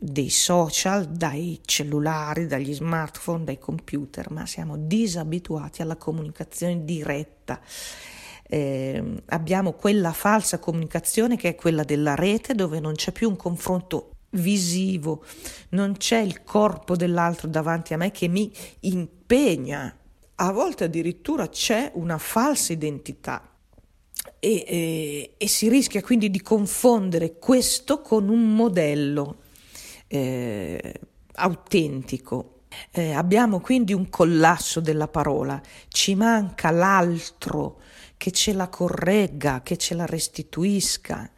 dei 0.00 0.30
social, 0.30 1.06
dai 1.06 1.60
cellulari, 1.64 2.46
dagli 2.46 2.72
smartphone, 2.72 3.44
dai 3.44 3.58
computer, 3.58 4.30
ma 4.30 4.46
siamo 4.46 4.76
disabituati 4.76 5.82
alla 5.82 5.96
comunicazione 5.96 6.84
diretta. 6.84 7.60
Eh, 8.50 9.22
abbiamo 9.26 9.72
quella 9.72 10.12
falsa 10.12 10.58
comunicazione 10.58 11.36
che 11.36 11.50
è 11.50 11.54
quella 11.54 11.82
della 11.82 12.14
rete 12.14 12.54
dove 12.54 12.80
non 12.80 12.94
c'è 12.94 13.12
più 13.12 13.28
un 13.28 13.36
confronto 13.36 14.12
visivo, 14.30 15.24
non 15.70 15.96
c'è 15.96 16.18
il 16.18 16.44
corpo 16.44 16.96
dell'altro 16.96 17.48
davanti 17.48 17.92
a 17.92 17.96
me 17.96 18.10
che 18.10 18.28
mi 18.28 18.52
impegna. 18.80 19.94
A 20.36 20.52
volte 20.52 20.84
addirittura 20.84 21.48
c'è 21.48 21.90
una 21.94 22.18
falsa 22.18 22.72
identità 22.72 23.57
e, 24.40 24.64
e, 24.66 25.34
e, 25.36 25.48
si 25.48 25.68
rischia 25.68 26.02
quindi 26.02 26.30
di 26.30 26.40
confondere 26.40 27.38
questo 27.38 28.00
con 28.00 28.28
un 28.28 28.54
modello 28.54 29.38
eh, 30.06 31.00
autentico. 31.34 32.54
Eh, 32.92 33.12
abbiamo 33.12 33.60
quindi 33.60 33.92
un 33.92 34.08
collasso 34.08 34.80
della 34.80 35.08
parola, 35.08 35.60
ci 35.88 36.14
manca 36.14 36.70
l'altro 36.70 37.80
che 38.16 38.30
ce 38.30 38.52
la 38.52 38.68
corregga, 38.68 39.62
che 39.62 39.76
ce 39.76 39.94
la 39.94 40.06
restituisca. 40.06 41.30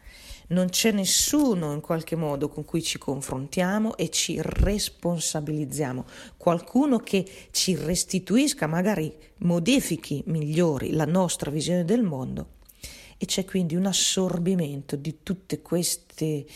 Non 0.48 0.68
c'è 0.68 0.90
nessuno 0.90 1.72
in 1.72 1.80
qualche 1.80 2.16
modo 2.16 2.48
con 2.48 2.64
cui 2.64 2.82
ci 2.82 2.98
confrontiamo 2.98 3.96
e 3.96 4.10
ci 4.10 4.40
responsabilizziamo, 4.42 6.04
qualcuno 6.36 6.98
che 6.98 7.24
ci 7.52 7.76
restituisca, 7.76 8.66
magari 8.66 9.14
modifichi, 9.38 10.24
migliori 10.26 10.90
la 10.90 11.04
nostra 11.04 11.52
visione 11.52 11.84
del 11.84 12.02
mondo 12.02 12.58
e 13.22 13.26
c'è 13.26 13.44
quindi 13.44 13.76
un 13.76 13.84
assorbimento 13.84 14.96
di 14.96 15.18
tutte 15.22 15.60
queste 15.60 16.46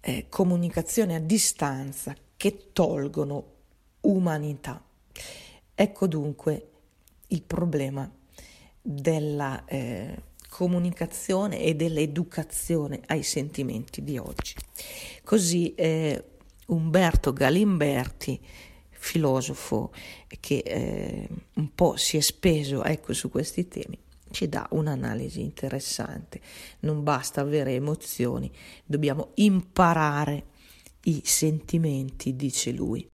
eh, 0.00 0.26
comunicazioni 0.28 1.14
a 1.14 1.20
distanza 1.20 2.12
che 2.36 2.70
tolgono 2.72 3.44
umanità. 4.00 4.82
Ecco 5.72 6.08
dunque 6.08 6.70
il 7.28 7.42
problema 7.42 8.10
della 8.82 9.64
eh, 9.66 10.20
comunicazione 10.48 11.60
e 11.60 11.76
dell'educazione 11.76 13.00
ai 13.06 13.22
sentimenti 13.22 14.02
di 14.02 14.18
oggi. 14.18 14.56
Così 15.22 15.72
eh, 15.76 16.24
Umberto 16.66 17.32
Galimberti 17.32 18.40
filosofo 18.90 19.92
che 20.40 20.62
eh, 20.64 21.28
un 21.54 21.74
po' 21.76 21.96
si 21.96 22.16
è 22.16 22.20
speso 22.20 22.82
ecco, 22.82 23.12
su 23.12 23.30
questi 23.30 23.68
temi, 23.68 23.98
ci 24.32 24.48
dà 24.48 24.66
un'analisi 24.70 25.40
interessante. 25.40 26.40
Non 26.80 27.02
basta 27.02 27.40
avere 27.40 27.74
emozioni, 27.74 28.50
dobbiamo 28.84 29.30
imparare 29.34 30.44
i 31.04 31.22
sentimenti, 31.24 32.36
dice 32.36 32.72
lui. 32.72 33.08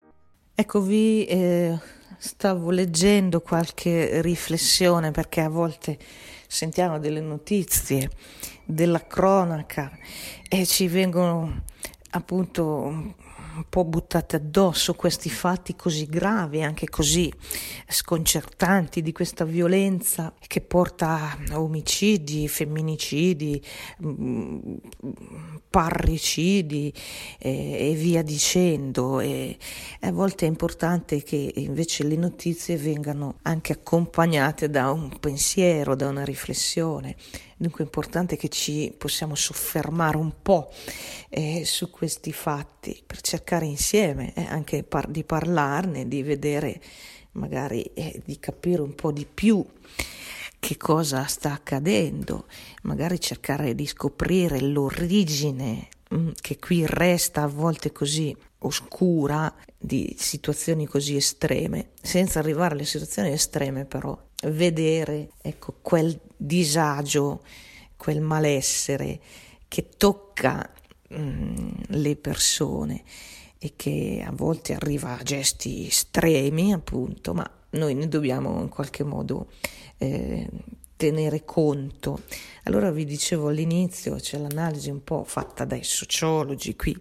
Ecco, 0.54 0.80
vi 0.80 1.24
eh, 1.26 1.78
stavo 2.18 2.70
leggendo 2.70 3.40
qualche 3.40 4.20
riflessione 4.22 5.10
perché 5.10 5.40
a 5.40 5.48
volte 5.48 5.98
sentiamo 6.46 6.98
delle 6.98 7.20
notizie 7.20 8.10
della 8.64 9.06
cronaca 9.06 9.96
e 10.48 10.66
ci 10.66 10.88
vengono 10.88 11.62
appunto 12.10 13.14
po' 13.68 13.84
buttate 13.84 14.36
addosso 14.36 14.94
questi 14.94 15.30
fatti 15.30 15.74
così 15.74 16.06
gravi, 16.06 16.62
anche 16.62 16.88
così 16.88 17.32
sconcertanti 17.88 19.02
di 19.02 19.12
questa 19.12 19.44
violenza 19.44 20.34
che 20.46 20.60
porta 20.60 21.38
a 21.50 21.60
omicidi, 21.60 22.48
femminicidi, 22.48 23.62
mm, 24.04 24.76
parricidi 25.70 26.92
e, 27.38 27.90
e 27.90 27.94
via 27.94 28.22
dicendo. 28.22 29.20
E 29.20 29.56
a 30.00 30.12
volte 30.12 30.46
è 30.46 30.48
importante 30.48 31.22
che 31.22 31.52
invece 31.56 32.04
le 32.04 32.16
notizie 32.16 32.76
vengano 32.76 33.36
anche 33.42 33.72
accompagnate 33.72 34.68
da 34.70 34.90
un 34.90 35.18
pensiero, 35.18 35.94
da 35.94 36.08
una 36.08 36.24
riflessione. 36.24 37.16
Dunque 37.60 37.80
è 37.80 37.86
importante 37.86 38.36
che 38.36 38.48
ci 38.48 38.94
possiamo 38.96 39.34
soffermare 39.34 40.16
un 40.16 40.32
po' 40.40 40.72
eh, 41.28 41.64
su 41.64 41.90
questi 41.90 42.32
fatti 42.32 43.02
per 43.04 43.20
cercare 43.20 43.64
insieme 43.66 44.32
eh, 44.34 44.44
anche 44.44 44.84
par- 44.84 45.08
di 45.08 45.24
parlarne, 45.24 46.06
di 46.06 46.22
vedere 46.22 46.80
magari 47.32 47.82
eh, 47.94 48.22
di 48.24 48.38
capire 48.38 48.80
un 48.80 48.94
po' 48.94 49.10
di 49.10 49.26
più 49.26 49.64
che 50.60 50.76
cosa 50.76 51.26
sta 51.26 51.52
accadendo, 51.52 52.46
magari 52.82 53.18
cercare 53.18 53.74
di 53.74 53.86
scoprire 53.86 54.60
l'origine 54.60 55.88
mm, 56.14 56.30
che 56.40 56.60
qui 56.60 56.86
resta 56.86 57.42
a 57.42 57.48
volte 57.48 57.90
così 57.90 58.36
oscura 58.58 59.52
di 59.76 60.14
situazioni 60.16 60.86
così 60.86 61.16
estreme, 61.16 61.90
senza 62.00 62.38
arrivare 62.38 62.74
alle 62.74 62.84
situazioni 62.84 63.32
estreme 63.32 63.84
però 63.84 64.16
vedere 64.44 65.30
ecco, 65.42 65.74
quel 65.82 66.18
disagio, 66.36 67.42
quel 67.96 68.20
malessere 68.20 69.20
che 69.66 69.88
tocca 69.96 70.70
mh, 71.08 71.20
mm, 71.20 71.68
le 71.88 72.16
persone 72.16 73.02
e 73.58 73.72
che 73.74 74.24
a 74.24 74.30
volte 74.32 74.74
arriva 74.74 75.18
a 75.18 75.22
gesti 75.22 75.86
estremi, 75.86 76.72
appunto, 76.72 77.34
ma 77.34 77.50
noi 77.70 77.94
ne 77.94 78.06
dobbiamo 78.06 78.60
in 78.60 78.68
qualche 78.68 79.02
modo 79.02 79.48
eh, 79.98 80.48
tenere 80.96 81.44
conto. 81.44 82.22
Allora 82.64 82.90
vi 82.92 83.04
dicevo 83.04 83.48
all'inizio, 83.48 84.14
c'è 84.16 84.38
l'analisi 84.38 84.90
un 84.90 85.02
po' 85.02 85.24
fatta 85.24 85.64
dai 85.64 85.82
sociologi, 85.82 86.76
qui 86.76 86.96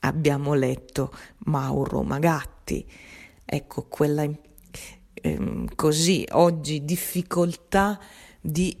abbiamo 0.00 0.54
letto 0.54 1.12
Mauro 1.44 2.02
Magatti, 2.02 2.86
ecco 3.44 3.84
quella 3.84 4.26
ehm, 5.22 5.74
così 5.74 6.26
oggi 6.32 6.84
difficoltà 6.84 7.98
di 8.40 8.76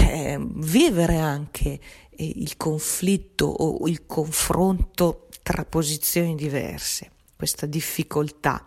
eh, 0.00 0.38
vivere 0.40 1.18
anche 1.18 1.78
eh, 2.10 2.32
il 2.36 2.56
conflitto 2.56 3.46
o 3.46 3.86
il 3.86 4.06
confronto 4.06 5.28
tra 5.42 5.64
posizioni 5.64 6.34
diverse, 6.34 7.10
questa 7.36 7.66
difficoltà 7.66 8.66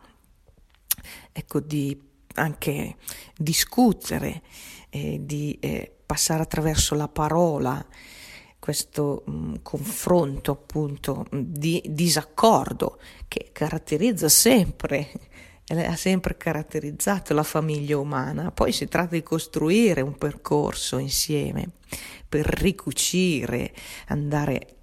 ecco, 1.31 1.59
di 1.59 1.99
anche 2.35 2.97
discutere, 3.35 4.43
eh, 4.89 5.19
di 5.21 5.57
eh, 5.59 5.91
passare 6.05 6.43
attraverso 6.43 6.95
la 6.95 7.07
parola, 7.07 7.85
questo 8.59 9.23
mh, 9.25 9.31
mm, 9.31 9.53
confronto 9.63 10.51
appunto 10.51 11.25
di 11.31 11.81
disaccordo 11.87 12.99
che 13.27 13.49
caratterizza 13.51 14.29
sempre 14.29 15.09
ha 15.67 15.95
sempre 15.95 16.37
caratterizzato 16.37 17.33
la 17.33 17.43
famiglia 17.43 17.97
umana. 17.97 18.51
Poi 18.51 18.71
si 18.71 18.87
tratta 18.87 19.15
di 19.15 19.23
costruire 19.23 20.01
un 20.01 20.15
percorso 20.17 20.97
insieme 20.97 21.71
per 22.27 22.45
ricucire, 22.45 23.73
andare 24.07 24.75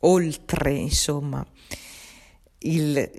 oltre, 0.00 0.72
insomma, 0.74 1.44
il, 2.60 3.10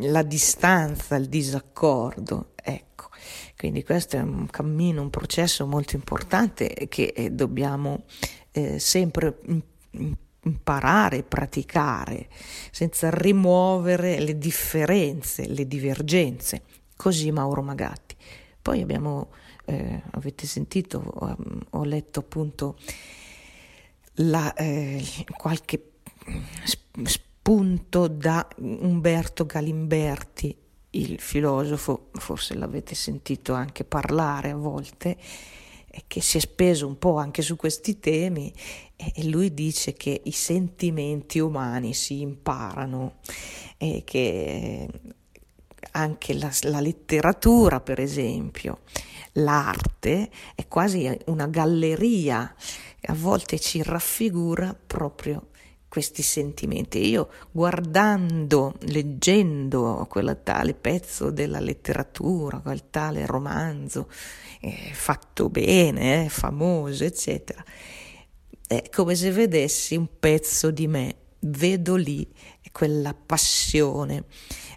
la 0.00 0.22
distanza, 0.22 1.16
il 1.16 1.28
disaccordo. 1.28 2.52
Ecco, 2.62 3.10
quindi 3.56 3.84
questo 3.84 4.16
è 4.16 4.20
un 4.20 4.46
cammino, 4.46 5.02
un 5.02 5.10
processo 5.10 5.66
molto 5.66 5.96
importante 5.96 6.86
che 6.88 7.12
eh, 7.14 7.30
dobbiamo 7.30 8.04
eh, 8.52 8.78
sempre 8.78 9.38
imparare, 9.90 10.24
praticare, 10.62 12.28
senza 12.70 13.10
rimuovere 13.10 14.20
le 14.20 14.38
differenze, 14.38 15.46
le 15.46 15.66
divergenze. 15.66 16.62
Così 16.96 17.30
Mauro 17.30 17.62
Magatti. 17.62 18.16
Poi 18.62 18.80
abbiamo, 18.80 19.30
eh, 19.64 20.02
avete 20.12 20.46
sentito, 20.46 20.98
ho, 20.98 21.36
ho 21.70 21.84
letto 21.84 22.20
appunto 22.20 22.76
la, 24.14 24.52
eh, 24.54 25.04
qualche 25.36 25.92
spunto 27.04 28.08
da 28.08 28.46
Umberto 28.58 29.46
Galimberti, 29.46 30.56
il 30.90 31.20
filosofo, 31.20 32.08
forse 32.14 32.54
l'avete 32.54 32.94
sentito 32.94 33.52
anche 33.52 33.84
parlare 33.84 34.50
a 34.50 34.56
volte, 34.56 35.16
che 36.06 36.20
si 36.20 36.36
è 36.36 36.40
speso 36.40 36.86
un 36.86 36.98
po' 36.98 37.16
anche 37.16 37.42
su 37.42 37.56
questi 37.56 37.98
temi 37.98 38.52
e 38.96 39.24
lui 39.24 39.52
dice 39.52 39.92
che 39.94 40.20
i 40.24 40.32
sentimenti 40.32 41.38
umani 41.38 41.94
si 41.94 42.20
imparano 42.20 43.16
e 43.76 44.02
che 44.04 44.88
anche 45.92 46.34
la, 46.34 46.50
la 46.62 46.80
letteratura, 46.80 47.80
per 47.80 48.00
esempio, 48.00 48.80
l'arte 49.32 50.30
è 50.54 50.66
quasi 50.68 51.10
una 51.26 51.46
galleria, 51.46 52.54
a 53.08 53.14
volte 53.14 53.58
ci 53.58 53.82
raffigura 53.82 54.74
proprio 54.74 55.48
questi 55.96 56.20
sentimenti. 56.20 57.08
Io 57.08 57.30
guardando, 57.50 58.74
leggendo 58.80 60.06
quel 60.10 60.40
tale 60.42 60.74
pezzo 60.74 61.30
della 61.30 61.58
letteratura, 61.58 62.58
quel 62.58 62.90
tale 62.90 63.24
romanzo 63.24 64.06
eh, 64.60 64.90
fatto 64.92 65.48
bene, 65.48 66.26
eh, 66.26 66.28
famoso, 66.28 67.02
eccetera, 67.02 67.64
è 68.66 68.90
come 68.92 69.14
se 69.14 69.30
vedessi 69.30 69.96
un 69.96 70.06
pezzo 70.20 70.70
di 70.70 70.86
me, 70.86 71.14
vedo 71.38 71.96
lì 71.96 72.30
quella 72.72 73.14
passione 73.14 74.24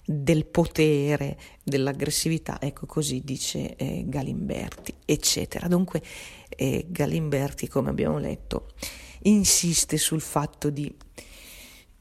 del 0.06 0.46
potere, 0.46 1.38
dell'aggressività, 1.62 2.62
ecco 2.62 2.86
così 2.86 3.24
dice 3.26 3.76
eh, 3.76 4.06
Galimberti, 4.08 4.94
eccetera. 5.04 5.68
Dunque 5.68 6.02
eh, 6.48 6.86
Galimberti, 6.88 7.68
come 7.68 7.90
abbiamo 7.90 8.20
letto, 8.20 8.70
insiste 9.24 9.98
sul 9.98 10.22
fatto 10.22 10.70
di 10.70 10.94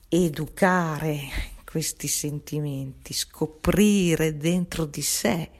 educare 0.09 1.21
questi 1.65 2.09
sentimenti, 2.09 3.13
scoprire 3.13 4.37
dentro 4.37 4.87
di 4.87 5.03
sé 5.03 5.51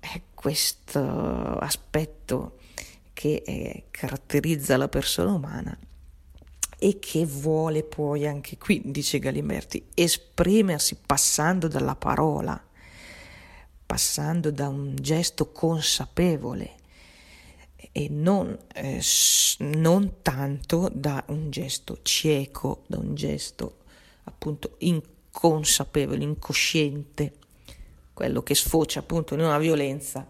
eh, 0.00 0.22
questo 0.34 1.00
aspetto 1.00 2.58
che 3.12 3.42
eh, 3.46 3.84
caratterizza 3.90 4.76
la 4.76 4.88
persona 4.88 5.32
umana 5.32 5.78
e 6.78 6.98
che 6.98 7.26
vuole 7.26 7.82
poi 7.82 8.26
anche 8.26 8.56
qui, 8.56 8.80
dice 8.86 9.18
Galimberti, 9.18 9.88
esprimersi 9.94 10.96
passando 11.04 11.68
dalla 11.68 11.94
parola, 11.94 12.60
passando 13.84 14.50
da 14.50 14.68
un 14.68 14.96
gesto 14.96 15.52
consapevole 15.52 16.78
e 17.92 18.08
non, 18.08 18.56
eh, 18.74 19.02
non 19.58 20.22
tanto 20.22 20.90
da 20.92 21.24
un 21.28 21.50
gesto 21.50 21.98
cieco, 22.02 22.84
da 22.86 22.98
un 22.98 23.14
gesto 23.14 23.78
appunto 24.24 24.76
inconsapevole, 24.78 26.22
incosciente, 26.22 27.34
quello 28.12 28.42
che 28.42 28.54
sfocia 28.54 29.00
appunto 29.00 29.34
in 29.34 29.40
una 29.40 29.58
violenza 29.58 30.26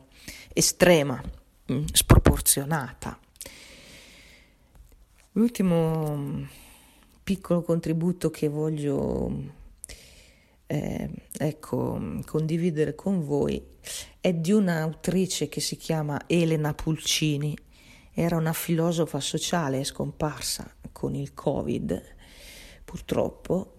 estrema, 0.53 1.23
mm, 1.73 1.85
sproporzionata. 1.93 3.19
L'ultimo 5.33 6.17
mm, 6.17 6.45
piccolo 7.23 7.63
contributo 7.63 8.31
che 8.31 8.49
voglio 8.49 9.59
eh, 10.73 11.11
ecco, 11.37 12.01
condividere 12.25 12.95
con 12.95 13.25
voi 13.25 13.61
è 14.21 14.33
di 14.33 14.53
un'autrice 14.53 15.49
che 15.49 15.61
si 15.61 15.77
chiama 15.77 16.23
Elena 16.29 16.73
Pulcini. 16.75 17.57
Era 18.13 18.37
una 18.37 18.53
filosofa 18.53 19.19
sociale 19.19 19.83
scomparsa 19.83 20.73
con 20.93 21.17
il 21.17 21.35
Covid, 21.35 22.01
purtroppo, 22.85 23.79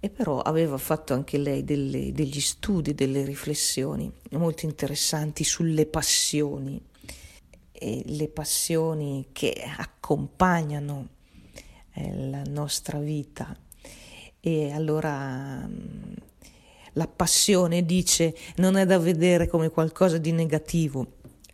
e 0.00 0.10
però 0.10 0.40
aveva 0.40 0.76
fatto 0.76 1.14
anche 1.14 1.38
lei 1.38 1.64
delle, 1.64 2.12
degli 2.12 2.40
studi, 2.40 2.94
delle 2.94 3.24
riflessioni 3.24 4.12
molto 4.32 4.66
interessanti 4.66 5.44
sulle 5.44 5.86
passioni, 5.86 6.78
e 7.72 8.02
le 8.04 8.28
passioni 8.28 9.28
che 9.32 9.64
accompagnano 9.78 11.08
eh, 11.94 12.28
la 12.28 12.42
nostra 12.42 12.98
vita. 12.98 13.56
E 14.40 14.70
allora 14.70 15.66
mm, 15.66 16.12
la 16.98 17.06
passione 17.06 17.84
dice 17.84 18.34
non 18.56 18.76
è 18.76 18.84
da 18.84 18.98
vedere 18.98 19.46
come 19.46 19.70
qualcosa 19.70 20.18
di 20.18 20.32
negativo, 20.32 21.06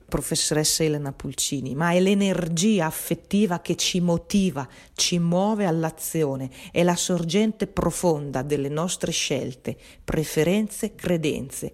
professoressa 0.09 0.83
Elena 0.83 1.13
Pulcini, 1.13 1.75
ma 1.75 1.93
è 1.93 2.01
l'energia 2.01 2.87
affettiva 2.87 3.61
che 3.61 3.77
ci 3.77 4.01
motiva, 4.01 4.67
ci 4.95 5.19
muove 5.19 5.67
all'azione, 5.67 6.51
è 6.73 6.83
la 6.83 6.97
sorgente 6.97 7.67
profonda 7.67 8.41
delle 8.41 8.71
nostre 8.71 9.13
scelte, 9.13 9.77
preferenze, 10.03 10.95
credenze. 10.95 11.73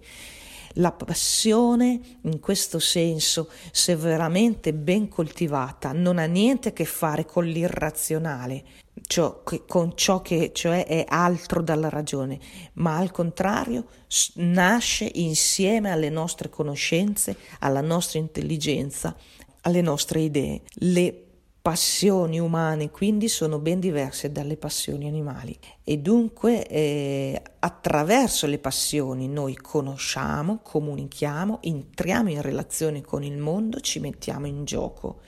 La 0.75 0.91
passione, 0.91 1.99
in 2.21 2.39
questo 2.39 2.79
senso, 2.79 3.49
se 3.71 3.95
veramente 3.95 4.73
ben 4.73 5.07
coltivata, 5.07 5.91
non 5.91 6.17
ha 6.17 6.25
niente 6.25 6.69
a 6.69 6.73
che 6.73 6.85
fare 6.85 7.25
con 7.25 7.45
l'irrazionale, 7.45 8.63
ciò 9.07 9.43
che, 9.43 9.63
con 9.65 9.95
ciò 9.95 10.21
che 10.21 10.51
cioè 10.53 10.85
è 10.85 11.05
altro 11.07 11.61
dalla 11.61 11.89
ragione, 11.89 12.39
ma 12.73 12.97
al 12.97 13.11
contrario 13.11 13.85
nasce 14.35 15.09
insieme 15.15 15.91
alle 15.91 16.09
nostre 16.09 16.49
conoscenze, 16.49 17.35
alla 17.59 17.81
nostra 17.81 18.19
intelligenza, 18.19 19.15
alle 19.61 19.81
nostre 19.81 20.21
idee. 20.21 20.61
Le 20.75 21.30
passioni 21.61 22.39
umane 22.39 22.89
quindi 22.89 23.27
sono 23.27 23.59
ben 23.59 23.79
diverse 23.79 24.31
dalle 24.31 24.57
passioni 24.57 25.07
animali 25.07 25.55
e 25.83 25.99
dunque 25.99 26.65
eh, 26.67 27.39
attraverso 27.59 28.47
le 28.47 28.57
passioni 28.57 29.27
noi 29.27 29.55
conosciamo, 29.55 30.59
comunichiamo, 30.63 31.61
entriamo 31.61 32.31
in 32.31 32.41
relazione 32.41 33.01
con 33.01 33.23
il 33.23 33.37
mondo, 33.37 33.79
ci 33.79 33.99
mettiamo 33.99 34.47
in 34.47 34.65
gioco. 34.65 35.19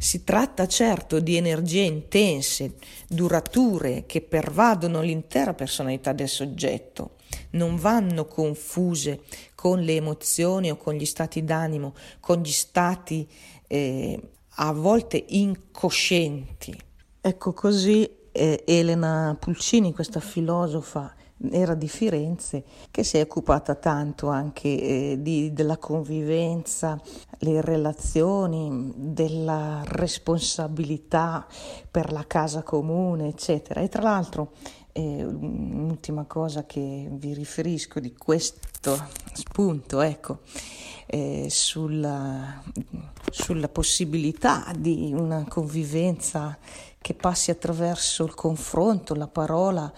Si 0.00 0.22
tratta 0.22 0.68
certo 0.68 1.18
di 1.18 1.36
energie 1.36 1.80
intense, 1.80 2.74
durature, 3.08 4.04
che 4.06 4.20
pervadono 4.20 5.00
l'intera 5.00 5.54
personalità 5.54 6.12
del 6.12 6.28
soggetto, 6.28 7.16
non 7.50 7.76
vanno 7.76 8.26
confuse 8.26 9.22
con 9.56 9.80
le 9.80 9.96
emozioni 9.96 10.70
o 10.70 10.76
con 10.76 10.94
gli 10.94 11.06
stati 11.06 11.42
d'animo, 11.42 11.94
con 12.20 12.42
gli 12.42 12.52
stati 12.52 13.26
eh, 13.66 14.20
a 14.60 14.72
volte 14.72 15.24
incoscienti. 15.28 16.76
Ecco 17.20 17.52
così 17.52 18.08
eh, 18.32 18.64
Elena 18.66 19.36
Pulcini, 19.38 19.92
questa 19.92 20.20
filosofa 20.20 21.14
era 21.52 21.74
di 21.74 21.86
Firenze, 21.86 22.64
che 22.90 23.04
si 23.04 23.18
è 23.18 23.20
occupata 23.20 23.76
tanto 23.76 24.28
anche 24.28 24.68
eh, 24.68 25.18
di, 25.20 25.52
della 25.52 25.76
convivenza, 25.76 27.00
le 27.38 27.60
relazioni, 27.60 28.92
della 28.96 29.82
responsabilità 29.84 31.46
per 31.88 32.10
la 32.10 32.24
casa 32.26 32.62
comune, 32.64 33.28
eccetera. 33.28 33.80
E 33.80 33.88
tra 33.88 34.02
l'altro, 34.02 34.52
eh, 34.98 35.24
un'ultima 35.24 36.24
cosa 36.24 36.66
che 36.66 37.08
vi 37.08 37.32
riferisco 37.32 38.00
di 38.00 38.14
questo 38.14 39.08
spunto, 39.32 40.00
ecco, 40.00 40.40
eh, 41.06 41.46
sulla, 41.48 42.60
sulla 43.30 43.68
possibilità 43.68 44.72
di 44.76 45.12
una 45.14 45.44
convivenza 45.48 46.58
che 47.00 47.14
passi 47.14 47.52
attraverso 47.52 48.24
il 48.24 48.34
confronto, 48.34 49.14
la 49.14 49.28
parola 49.28 49.92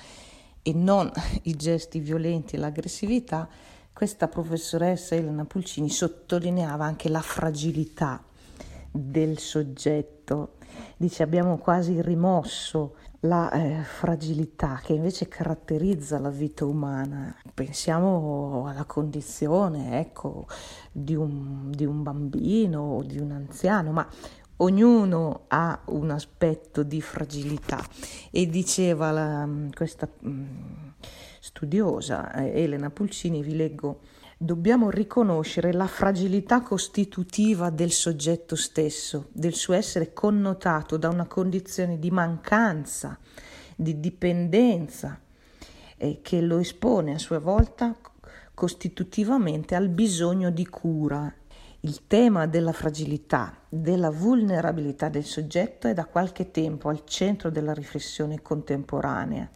e 0.62 0.72
non 0.74 1.10
i 1.44 1.56
gesti 1.56 1.98
violenti 1.98 2.56
e 2.56 2.58
l'aggressività, 2.58 3.48
questa 3.94 4.28
professoressa 4.28 5.14
Elena 5.14 5.46
Pulcini 5.46 5.88
sottolineava 5.88 6.84
anche 6.84 7.08
la 7.08 7.22
fragilità 7.22 8.22
del 8.90 9.38
soggetto. 9.38 10.56
Dice 10.96 11.22
abbiamo 11.22 11.58
quasi 11.58 12.00
rimosso 12.00 12.96
la 13.20 13.50
eh, 13.50 13.82
fragilità 13.82 14.80
che 14.82 14.94
invece 14.94 15.28
caratterizza 15.28 16.18
la 16.18 16.30
vita 16.30 16.64
umana. 16.64 17.34
Pensiamo 17.52 18.66
alla 18.66 18.84
condizione 18.84 19.98
ecco, 19.98 20.46
di, 20.90 21.14
un, 21.14 21.70
di 21.70 21.84
un 21.84 22.02
bambino 22.02 22.80
o 22.80 23.02
di 23.02 23.18
un 23.18 23.32
anziano, 23.32 23.92
ma 23.92 24.08
ognuno 24.56 25.44
ha 25.48 25.80
un 25.86 26.10
aspetto 26.10 26.82
di 26.82 27.00
fragilità 27.00 27.82
e 28.30 28.46
diceva 28.46 29.10
la, 29.10 29.48
questa 29.74 30.08
mm, 30.26 30.88
studiosa 31.40 32.32
eh, 32.32 32.62
Elena 32.62 32.90
Pulcini, 32.90 33.42
vi 33.42 33.56
leggo, 33.56 34.00
dobbiamo 34.42 34.88
riconoscere 34.88 35.70
la 35.70 35.86
fragilità 35.86 36.62
costitutiva 36.62 37.68
del 37.68 37.90
soggetto 37.90 38.56
stesso, 38.56 39.28
del 39.32 39.52
suo 39.52 39.74
essere 39.74 40.14
connotato 40.14 40.96
da 40.96 41.10
una 41.10 41.26
condizione 41.26 41.98
di 41.98 42.10
mancanza, 42.10 43.18
di 43.76 44.00
dipendenza, 44.00 45.20
eh, 45.98 46.20
che 46.22 46.40
lo 46.40 46.56
espone 46.56 47.12
a 47.12 47.18
sua 47.18 47.38
volta 47.38 47.94
costitutivamente 48.54 49.74
al 49.74 49.90
bisogno 49.90 50.48
di 50.48 50.66
cura. 50.66 51.30
Il 51.80 52.06
tema 52.06 52.46
della 52.46 52.72
fragilità, 52.72 53.58
della 53.68 54.10
vulnerabilità 54.10 55.10
del 55.10 55.24
soggetto 55.24 55.86
è 55.86 55.92
da 55.92 56.06
qualche 56.06 56.50
tempo 56.50 56.88
al 56.88 57.04
centro 57.04 57.50
della 57.50 57.74
riflessione 57.74 58.40
contemporanea. 58.40 59.50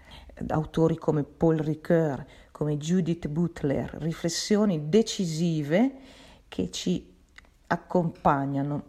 Autori 0.48 0.96
come 0.96 1.22
Paul 1.22 1.56
Ricoeur, 1.56 2.26
come 2.54 2.76
Judith 2.76 3.26
Butler, 3.26 3.96
riflessioni 3.98 4.88
decisive 4.88 5.92
che 6.46 6.70
ci 6.70 7.12
accompagnano 7.66 8.84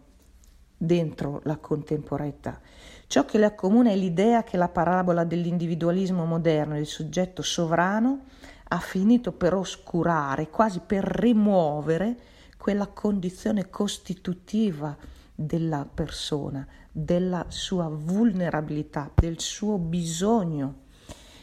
dentro 0.76 1.40
la 1.42 1.56
contemporaneità. 1.56 2.60
Ciò 3.08 3.24
che 3.24 3.38
le 3.38 3.46
accomuna 3.46 3.90
è 3.90 3.96
l'idea 3.96 4.44
che 4.44 4.56
la 4.56 4.68
parabola 4.68 5.24
dell'individualismo 5.24 6.24
moderno 6.26 6.74
del 6.74 6.86
soggetto 6.86 7.42
sovrano 7.42 8.26
ha 8.68 8.78
finito 8.78 9.32
per 9.32 9.54
oscurare, 9.54 10.48
quasi 10.48 10.78
per 10.78 11.02
rimuovere 11.02 12.16
quella 12.56 12.86
condizione 12.86 13.68
costitutiva 13.68 14.96
della 15.34 15.84
persona, 15.92 16.64
della 16.92 17.46
sua 17.48 17.88
vulnerabilità, 17.88 19.10
del 19.12 19.40
suo 19.40 19.76
bisogno 19.76 20.84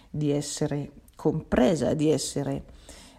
di 0.10 0.32
essere 0.32 0.92
compresa, 1.24 1.94
di 1.94 2.10
essere 2.12 2.64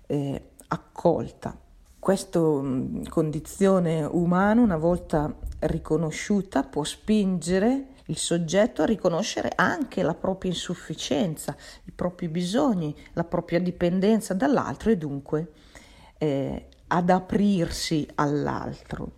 eh, 0.08 0.50
accolta. 0.68 1.58
Questa 1.98 2.38
mm, 2.38 3.04
condizione 3.04 4.04
umana, 4.04 4.60
una 4.60 4.76
volta 4.76 5.34
riconosciuta, 5.60 6.64
può 6.64 6.84
spingere 6.84 7.92
il 8.08 8.18
soggetto 8.18 8.82
a 8.82 8.84
riconoscere 8.84 9.52
anche 9.56 10.02
la 10.02 10.12
propria 10.12 10.50
insufficienza, 10.50 11.56
i 11.84 11.92
propri 11.92 12.28
bisogni, 12.28 12.94
la 13.14 13.24
propria 13.24 13.58
dipendenza 13.58 14.34
dall'altro 14.34 14.90
e 14.90 14.98
dunque 14.98 15.52
eh, 16.18 16.66
ad 16.88 17.08
aprirsi 17.08 18.06
all'altro. 18.16 19.12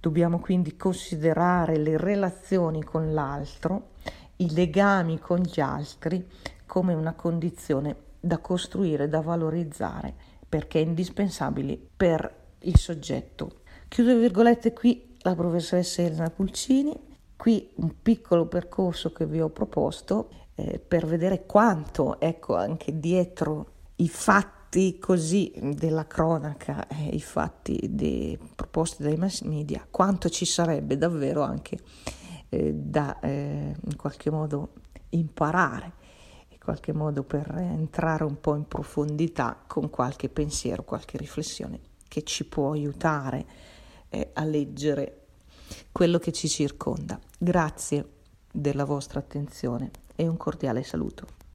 Dobbiamo 0.00 0.38
quindi 0.38 0.74
considerare 0.74 1.76
le 1.76 1.98
relazioni 1.98 2.82
con 2.82 3.12
l'altro, 3.12 3.90
i 4.36 4.54
legami 4.54 5.18
con 5.18 5.40
gli 5.40 5.60
altri 5.60 6.26
come 6.68 6.92
una 6.92 7.14
condizione 7.14 7.96
da 8.20 8.38
costruire, 8.38 9.08
da 9.08 9.22
valorizzare, 9.22 10.14
perché 10.46 10.80
è 10.80 10.84
indispensabile 10.84 11.78
per 11.96 12.32
il 12.60 12.76
soggetto. 12.76 13.62
Chiudo 13.88 14.12
le 14.12 14.18
virgolette 14.20 14.74
qui 14.74 15.16
la 15.22 15.34
professoressa 15.34 16.02
Elena 16.02 16.30
Pulcini, 16.30 16.94
qui 17.36 17.70
un 17.76 17.94
piccolo 18.02 18.46
percorso 18.46 19.12
che 19.12 19.26
vi 19.26 19.40
ho 19.40 19.48
proposto 19.48 20.28
eh, 20.54 20.78
per 20.78 21.06
vedere 21.06 21.46
quanto, 21.46 22.20
ecco, 22.20 22.54
anche 22.54 22.98
dietro 22.98 23.72
i 23.96 24.08
fatti 24.08 24.98
così 24.98 25.52
della 25.74 26.06
cronaca, 26.06 26.86
eh, 26.86 27.08
i 27.14 27.20
fatti 27.20 27.78
de, 27.88 28.38
proposti 28.54 29.02
dai 29.02 29.16
mass 29.16 29.40
media, 29.42 29.86
quanto 29.90 30.28
ci 30.28 30.44
sarebbe 30.44 30.98
davvero 30.98 31.42
anche 31.42 31.78
eh, 32.50 32.74
da 32.74 33.18
eh, 33.20 33.74
in 33.82 33.96
qualche 33.96 34.30
modo 34.30 34.72
imparare 35.10 35.92
qualche 36.68 36.92
modo 36.92 37.22
per 37.22 37.50
entrare 37.56 38.24
un 38.24 38.38
po' 38.40 38.54
in 38.54 38.68
profondità 38.68 39.58
con 39.66 39.88
qualche 39.88 40.28
pensiero, 40.28 40.82
qualche 40.82 41.16
riflessione 41.16 41.80
che 42.06 42.24
ci 42.24 42.44
può 42.44 42.72
aiutare 42.72 43.46
eh, 44.10 44.32
a 44.34 44.44
leggere 44.44 45.28
quello 45.90 46.18
che 46.18 46.30
ci 46.30 46.46
circonda. 46.46 47.18
Grazie 47.38 48.06
della 48.52 48.84
vostra 48.84 49.18
attenzione 49.18 49.90
e 50.14 50.28
un 50.28 50.36
cordiale 50.36 50.82
saluto. 50.82 51.38